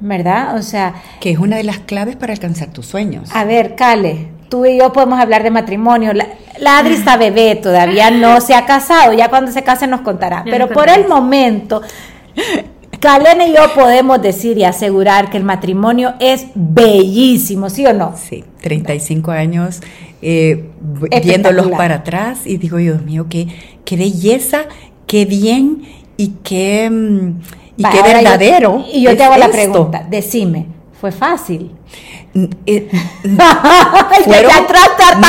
¿verdad? 0.00 0.56
O 0.56 0.62
sea... 0.62 0.94
Que 1.20 1.30
es 1.30 1.38
una 1.38 1.56
de 1.56 1.64
las 1.64 1.78
claves 1.78 2.16
para 2.16 2.32
alcanzar 2.32 2.72
tus 2.72 2.86
sueños. 2.86 3.30
A 3.32 3.44
ver, 3.44 3.74
Cale, 3.76 4.28
tú 4.48 4.66
y 4.66 4.78
yo 4.78 4.92
podemos 4.92 5.18
hablar 5.18 5.42
de 5.42 5.50
matrimonio. 5.50 6.12
La, 6.12 6.26
Adri 6.66 6.94
está 6.94 7.16
bebé, 7.16 7.56
todavía 7.56 8.10
no 8.10 8.40
se 8.40 8.54
ha 8.54 8.66
casado, 8.66 9.12
ya 9.12 9.28
cuando 9.28 9.50
se 9.52 9.62
case 9.62 9.86
nos 9.86 10.00
contará. 10.00 10.44
Pero 10.44 10.68
por 10.68 10.88
el 10.88 11.08
momento, 11.08 11.82
Kalena 13.00 13.46
y 13.46 13.54
yo 13.54 13.74
podemos 13.74 14.20
decir 14.20 14.58
y 14.58 14.64
asegurar 14.64 15.30
que 15.30 15.38
el 15.38 15.44
matrimonio 15.44 16.14
es 16.20 16.46
bellísimo, 16.54 17.70
¿sí 17.70 17.86
o 17.86 17.94
no? 17.94 18.14
Sí, 18.16 18.44
35 18.60 19.30
años 19.30 19.80
eh, 20.20 20.66
viéndolos 21.22 21.68
para 21.70 21.96
atrás 21.96 22.40
y 22.44 22.58
digo, 22.58 22.76
Dios 22.76 23.02
mío, 23.02 23.26
qué, 23.30 23.48
qué 23.86 23.96
belleza, 23.96 24.64
qué 25.06 25.24
bien 25.24 25.82
y 26.18 26.34
qué, 26.44 26.90
mm, 26.90 27.40
y 27.78 27.82
qué 27.84 28.02
verdadero. 28.02 28.84
y 28.92 29.00
yo 29.00 29.16
te 29.16 29.22
hago 29.22 29.36
la 29.38 29.48
pregunta, 29.48 30.06
decime, 30.08 30.66
¿fue 31.00 31.12
fácil? 31.12 31.70
Eh, 32.66 32.88
fueron 34.24 34.52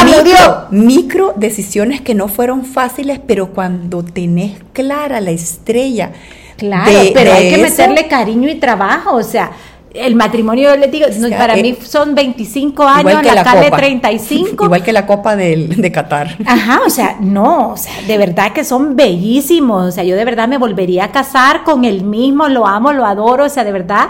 micro, 0.06 0.68
micro, 0.70 1.34
decisiones 1.38 2.02
que 2.02 2.14
no 2.14 2.28
fueron 2.28 2.66
fáciles, 2.66 3.20
pero 3.26 3.54
cuando 3.54 4.04
tenés 4.04 4.60
clara 4.74 5.22
la 5.22 5.32
estrella. 5.32 6.12
Claro, 6.58 6.92
pero 7.14 7.34
hay 7.34 7.50
que 7.50 7.58
meterle 7.58 8.08
cariño 8.08 8.50
y 8.50 8.56
trabajo, 8.56 9.16
o 9.16 9.24
sea, 9.24 9.52
el 9.94 10.16
matrimonio, 10.16 10.70
yo 10.70 10.78
les 10.78 10.92
digo, 10.92 11.08
para 11.38 11.56
mí 11.56 11.76
son 11.82 12.16
25 12.16 12.84
años, 12.84 13.24
la, 13.24 13.36
la 13.36 13.72
35. 13.72 14.66
Igual 14.66 14.84
que 14.84 14.94
la 14.94 15.06
copa 15.06 15.36
de, 15.36 15.68
de 15.68 15.92
Qatar. 15.92 16.38
Ajá, 16.46 16.82
o 16.86 16.90
sea, 16.90 17.18
no, 17.20 17.72
o 17.72 17.78
sea, 17.78 17.94
de 18.06 18.18
verdad 18.18 18.52
que 18.52 18.64
son 18.64 18.96
bellísimos, 18.96 19.88
o 19.88 19.92
sea, 19.92 20.04
yo 20.04 20.16
de 20.16 20.26
verdad 20.26 20.48
me 20.48 20.58
volvería 20.58 21.06
a 21.06 21.12
casar 21.12 21.64
con 21.64 21.86
el 21.86 22.04
mismo, 22.04 22.48
lo 22.48 22.68
amo, 22.68 22.92
lo 22.94 23.06
adoro, 23.06 23.46
o 23.46 23.50
sea, 23.50 23.64
de 23.64 23.72
verdad 23.72 24.10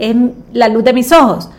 es 0.00 0.16
la 0.52 0.68
luz 0.68 0.84
de 0.84 0.92
mis 0.92 1.12
ojos. 1.12 1.50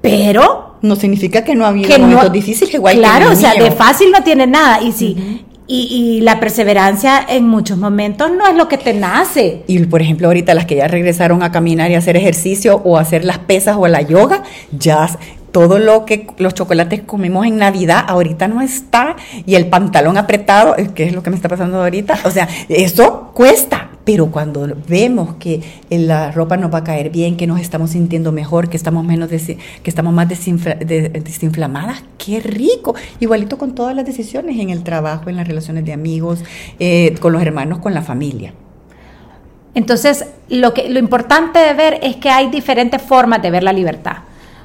Pero 0.00 0.76
no 0.82 0.96
significa 0.96 1.42
que 1.42 1.54
no 1.54 1.64
ha 1.64 1.68
habido 1.68 1.98
momentos 1.98 2.32
difíciles 2.32 2.74
igual 2.74 2.98
claro 2.98 3.28
que 3.28 3.32
o 3.32 3.36
sea 3.36 3.54
de 3.54 3.70
fácil 3.70 4.10
no 4.10 4.22
tiene 4.22 4.46
nada. 4.46 4.82
Y 4.82 4.92
si 4.92 5.44
Y, 5.66 6.20
la 6.20 6.40
perseverancia 6.40 7.24
en 7.26 7.48
muchos 7.48 7.78
momentos 7.78 8.30
no 8.30 8.46
es 8.46 8.54
lo 8.54 8.68
que 8.68 8.76
te 8.76 8.92
nace. 8.92 9.62
Y 9.66 9.78
por 9.86 10.02
ejemplo, 10.02 10.26
ahorita 10.26 10.52
las 10.52 10.66
que 10.66 10.76
ya 10.76 10.88
regresaron 10.88 11.42
a 11.42 11.50
caminar 11.50 11.90
y 11.90 11.94
hacer 11.94 12.18
ejercicio 12.18 12.82
o 12.84 12.98
hacer 12.98 13.24
las 13.24 13.38
pesas 13.38 13.76
o 13.78 13.88
la 13.88 14.02
yoga, 14.02 14.42
ya 14.72 15.08
todo 15.52 15.78
lo 15.78 16.04
que 16.04 16.26
los 16.36 16.52
chocolates 16.52 17.00
comemos 17.02 17.46
en 17.46 17.56
Navidad 17.56 18.04
ahorita 18.08 18.46
no 18.48 18.60
está. 18.60 19.16
Y 19.46 19.54
el 19.54 19.68
pantalón 19.68 20.18
apretado, 20.18 20.74
que 20.94 21.04
es 21.04 21.14
lo 21.14 21.22
que 21.22 21.30
me 21.30 21.36
está 21.36 21.48
pasando 21.48 21.78
ahorita, 21.78 22.18
o 22.24 22.30
sea, 22.30 22.46
eso 22.68 23.30
cuesta, 23.32 23.88
pero 24.04 24.30
cuando 24.30 24.68
vemos 24.86 25.36
que 25.36 25.62
la 25.90 26.30
ropa 26.30 26.56
nos 26.56 26.72
va 26.72 26.78
a 26.78 26.84
caer 26.84 27.10
bien, 27.10 27.36
que 27.36 27.46
nos 27.46 27.60
estamos 27.60 27.90
sintiendo 27.90 28.32
mejor, 28.32 28.68
que 28.68 28.76
estamos 28.76 29.04
menos 29.04 29.30
que 29.30 29.58
estamos 29.84 30.12
más 30.12 30.28
desinflamadas, 30.28 32.04
qué 32.18 32.40
rico. 32.40 32.94
Igualito 33.20 33.56
con 33.56 33.74
todas 33.74 33.96
las 33.96 34.04
decisiones 34.04 34.58
en 34.60 34.70
el 34.70 34.82
trabajo, 34.82 35.30
en 35.30 35.36
las 35.36 35.48
relaciones 35.48 35.84
de 35.84 35.92
amigos, 35.92 36.44
eh, 36.78 37.14
con 37.20 37.32
los 37.32 37.42
hermanos, 37.42 37.78
con 37.78 37.94
la 37.94 38.02
familia. 38.02 38.52
Entonces, 39.74 40.26
lo 40.48 40.72
que 40.74 40.88
lo 40.88 40.98
importante 40.98 41.58
de 41.58 41.72
ver 41.74 41.98
es 42.02 42.16
que 42.16 42.30
hay 42.30 42.50
diferentes 42.50 43.00
formas 43.02 43.42
de 43.42 43.50
ver 43.50 43.62
la 43.62 43.72
libertad. 43.72 44.18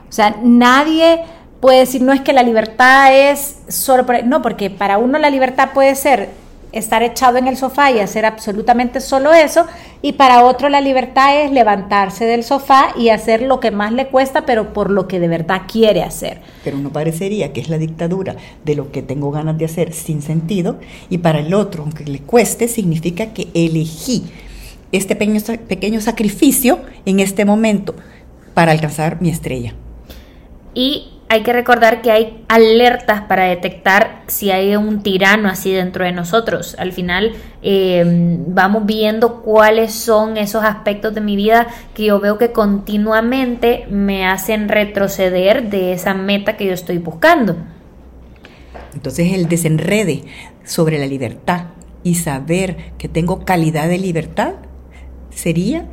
O 0.08 0.12
sea, 0.12 0.36
nadie 0.44 1.22
puede 1.62 1.80
decir, 1.80 2.02
no 2.02 2.14
es 2.14 2.22
que 2.22 2.34
la 2.34 2.44
libertad 2.44 3.32
es 3.32 3.58
solo 3.70 4.06
por... 4.06 4.24
No, 4.26 4.42
porque 4.42 4.70
para 4.70 4.98
uno 4.98 5.18
la 5.18 5.30
libertad 5.30 5.70
puede 5.74 5.96
ser 5.96 6.30
estar 6.72 7.04
echado 7.04 7.38
en 7.38 7.48
el 7.48 7.58
sofá 7.58 7.92
y 7.92 8.00
hacer 8.00 8.26
absolutamente 8.26 9.02
solo 9.02 9.34
eso, 9.34 9.66
y 10.02 10.14
para 10.14 10.44
otro 10.46 10.70
la 10.70 10.82
libertad 10.82 11.44
es 11.44 11.52
levantarse 11.52 12.26
del 12.26 12.44
sofá 12.44 12.90
y 12.98 13.10
hacer 13.10 13.42
lo 13.42 13.60
que 13.60 13.72
más 13.72 13.92
le 13.92 14.08
cuesta, 14.08 14.46
pero 14.46 14.74
por 14.74 14.90
lo 14.90 15.08
que 15.08 15.20
de 15.20 15.28
verdad 15.28 15.64
quiere 15.68 16.04
hacer. 16.04 16.42
Pero 16.64 16.78
no 16.78 16.92
parecería 16.92 17.54
que 17.54 17.62
es 17.62 17.70
la 17.70 17.78
dictadura 17.78 18.36
de 18.64 18.76
lo 18.76 18.92
que 18.92 19.02
tengo 19.02 19.32
ganas 19.32 19.58
de 19.58 19.66
hacer 19.66 19.94
sin 19.94 20.22
sentido, 20.22 20.78
y 21.10 21.20
para 21.20 21.40
el 21.40 21.54
otro, 21.54 21.84
aunque 21.84 22.06
le 22.06 22.20
cueste, 22.20 22.68
significa 22.68 23.34
que 23.34 23.48
elegí 23.54 24.26
este 24.92 25.16
pequeño, 25.16 25.42
pequeño 25.68 26.02
sacrificio 26.02 26.80
en 27.06 27.20
este 27.20 27.46
momento 27.46 27.96
para 28.54 28.72
alcanzar 28.72 29.22
mi 29.22 29.30
estrella. 29.30 29.74
Y 30.74 31.19
hay 31.32 31.44
que 31.44 31.54
recordar 31.54 32.02
que 32.02 32.10
hay 32.10 32.44
alertas 32.48 33.22
para 33.22 33.44
detectar 33.44 34.24
si 34.26 34.50
hay 34.50 34.76
un 34.76 35.04
tirano 35.04 35.48
así 35.48 35.72
dentro 35.72 36.04
de 36.04 36.12
nosotros. 36.12 36.76
Al 36.80 36.92
final 36.92 37.34
eh, 37.62 38.04
vamos 38.48 38.88
viendo 38.88 39.44
cuáles 39.44 39.94
son 39.94 40.38
esos 40.38 40.64
aspectos 40.64 41.14
de 41.14 41.22
mi 41.22 41.36
vida 41.36 41.68
que 41.94 42.06
yo 42.06 42.20
veo 42.20 42.40
que 42.40 42.52
continuamente 42.52 43.86
me 43.92 44.26
hacen 44.26 44.70
retroceder 44.70 45.70
de 45.70 45.94
esa 45.94 46.16
meta 46.16 46.58
que 46.58 46.66
yo 46.66 46.74
estoy 46.74 46.98
buscando. 46.98 47.56
Entonces 48.96 49.32
el 49.32 49.48
desenrede 49.48 50.24
sobre 50.66 50.98
la 50.98 51.06
libertad 51.06 51.66
y 52.02 52.16
saber 52.16 52.94
que 52.98 53.08
tengo 53.08 53.46
calidad 53.46 53.88
de 53.88 54.00
libertad 54.00 54.54
sería... 55.30 55.86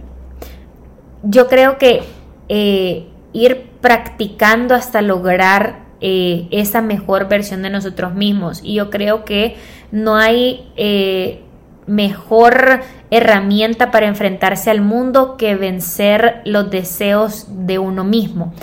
Yo 1.23 1.47
creo 1.47 1.77
que... 1.77 2.05
Eh, 2.49 3.09
ir 3.37 3.69
practicando 3.81 4.75
hasta 4.75 5.03
lograr 5.03 5.81
eh, 6.01 6.49
esa 6.51 6.81
mejor 6.81 7.29
versión 7.29 7.63
de 7.63 7.71
nosotros 7.71 8.15
mismos. 8.15 8.61
Y 8.63 8.75
yo 8.75 8.91
creo 8.91 9.25
que 9.25 9.57
no 9.93 10.17
hay 10.17 10.73
eh, 10.77 11.43
mejor 11.87 12.81
herramienta 13.11 13.91
para 13.91 14.07
enfrentarse 14.07 14.71
al 14.71 14.81
mundo 14.81 15.37
que 15.37 15.55
vencer 15.55 16.41
los 16.47 16.71
deseos 16.71 17.47
de 17.67 17.79
uno 17.79 18.05
mismo. 18.05 18.55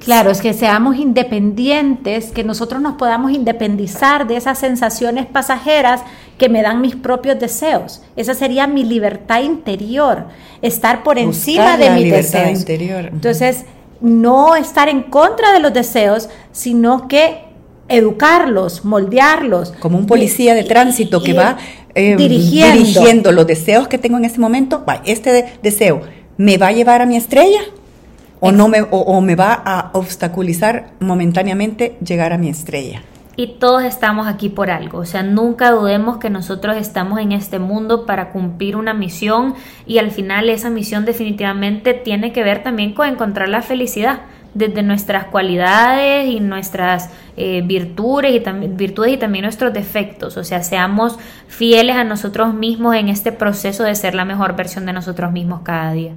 Claro, 0.00 0.30
es 0.30 0.40
que 0.40 0.52
seamos 0.52 0.96
independientes, 0.96 2.30
que 2.30 2.44
nosotros 2.44 2.80
nos 2.80 2.94
podamos 2.94 3.32
independizar 3.32 4.26
de 4.26 4.36
esas 4.36 4.58
sensaciones 4.58 5.26
pasajeras 5.26 6.02
que 6.38 6.48
me 6.48 6.62
dan 6.62 6.80
mis 6.80 6.94
propios 6.94 7.38
deseos. 7.38 8.02
Esa 8.16 8.34
sería 8.34 8.66
mi 8.66 8.84
libertad 8.84 9.42
interior, 9.42 10.26
estar 10.62 11.02
por 11.02 11.18
encima 11.18 11.76
de 11.76 11.90
mis 11.90 12.12
deseos. 12.12 12.60
Interior. 12.60 13.06
Entonces, 13.12 13.64
no 14.00 14.56
estar 14.56 14.88
en 14.88 15.02
contra 15.02 15.52
de 15.52 15.60
los 15.60 15.72
deseos, 15.72 16.28
sino 16.52 17.08
que 17.08 17.44
educarlos, 17.88 18.84
moldearlos. 18.84 19.72
Como 19.80 19.98
un 19.98 20.06
policía 20.06 20.54
de 20.54 20.64
tránsito 20.64 21.22
que 21.22 21.32
va 21.32 21.56
em, 21.94 22.16
dirigiendo. 22.16 23.32
los 23.32 23.46
deseos 23.46 23.88
que 23.88 23.98
tengo 23.98 24.18
en 24.18 24.24
este 24.24 24.38
momento. 24.38 24.84
Va, 24.88 25.02
este 25.04 25.58
deseo, 25.62 26.02
¿me 26.36 26.58
va 26.58 26.68
a 26.68 26.72
llevar 26.72 27.02
a 27.02 27.06
mi 27.06 27.16
estrella? 27.16 27.60
¿O, 28.40 28.52
no 28.52 28.68
me, 28.68 28.82
o 28.82 29.20
me 29.20 29.34
va 29.34 29.52
a 29.52 29.90
obstaculizar 29.94 30.92
momentáneamente 31.00 31.96
llegar 32.04 32.32
a 32.32 32.38
mi 32.38 32.48
estrella? 32.48 33.02
Y 33.38 33.46
todos 33.46 33.84
estamos 33.84 34.26
aquí 34.26 34.48
por 34.48 34.68
algo. 34.68 34.98
O 34.98 35.04
sea, 35.04 35.22
nunca 35.22 35.70
dudemos 35.70 36.16
que 36.16 36.28
nosotros 36.28 36.76
estamos 36.76 37.20
en 37.20 37.30
este 37.30 37.60
mundo 37.60 38.04
para 38.04 38.32
cumplir 38.32 38.74
una 38.74 38.94
misión 38.94 39.54
y 39.86 39.98
al 39.98 40.10
final 40.10 40.50
esa 40.50 40.70
misión 40.70 41.04
definitivamente 41.04 41.94
tiene 41.94 42.32
que 42.32 42.42
ver 42.42 42.64
también 42.64 42.94
con 42.94 43.08
encontrar 43.08 43.48
la 43.48 43.62
felicidad 43.62 44.22
desde 44.54 44.82
nuestras 44.82 45.26
cualidades 45.26 46.28
y 46.28 46.40
nuestras 46.40 47.10
eh, 47.36 47.62
virtudes, 47.64 48.34
y 48.34 48.40
también, 48.40 48.76
virtudes 48.76 49.12
y 49.12 49.18
también 49.18 49.44
nuestros 49.44 49.72
defectos. 49.72 50.36
O 50.36 50.42
sea, 50.42 50.64
seamos 50.64 51.16
fieles 51.46 51.94
a 51.94 52.02
nosotros 52.02 52.54
mismos 52.54 52.96
en 52.96 53.08
este 53.08 53.30
proceso 53.30 53.84
de 53.84 53.94
ser 53.94 54.16
la 54.16 54.24
mejor 54.24 54.56
versión 54.56 54.84
de 54.84 54.92
nosotros 54.92 55.30
mismos 55.30 55.60
cada 55.62 55.92
día. 55.92 56.16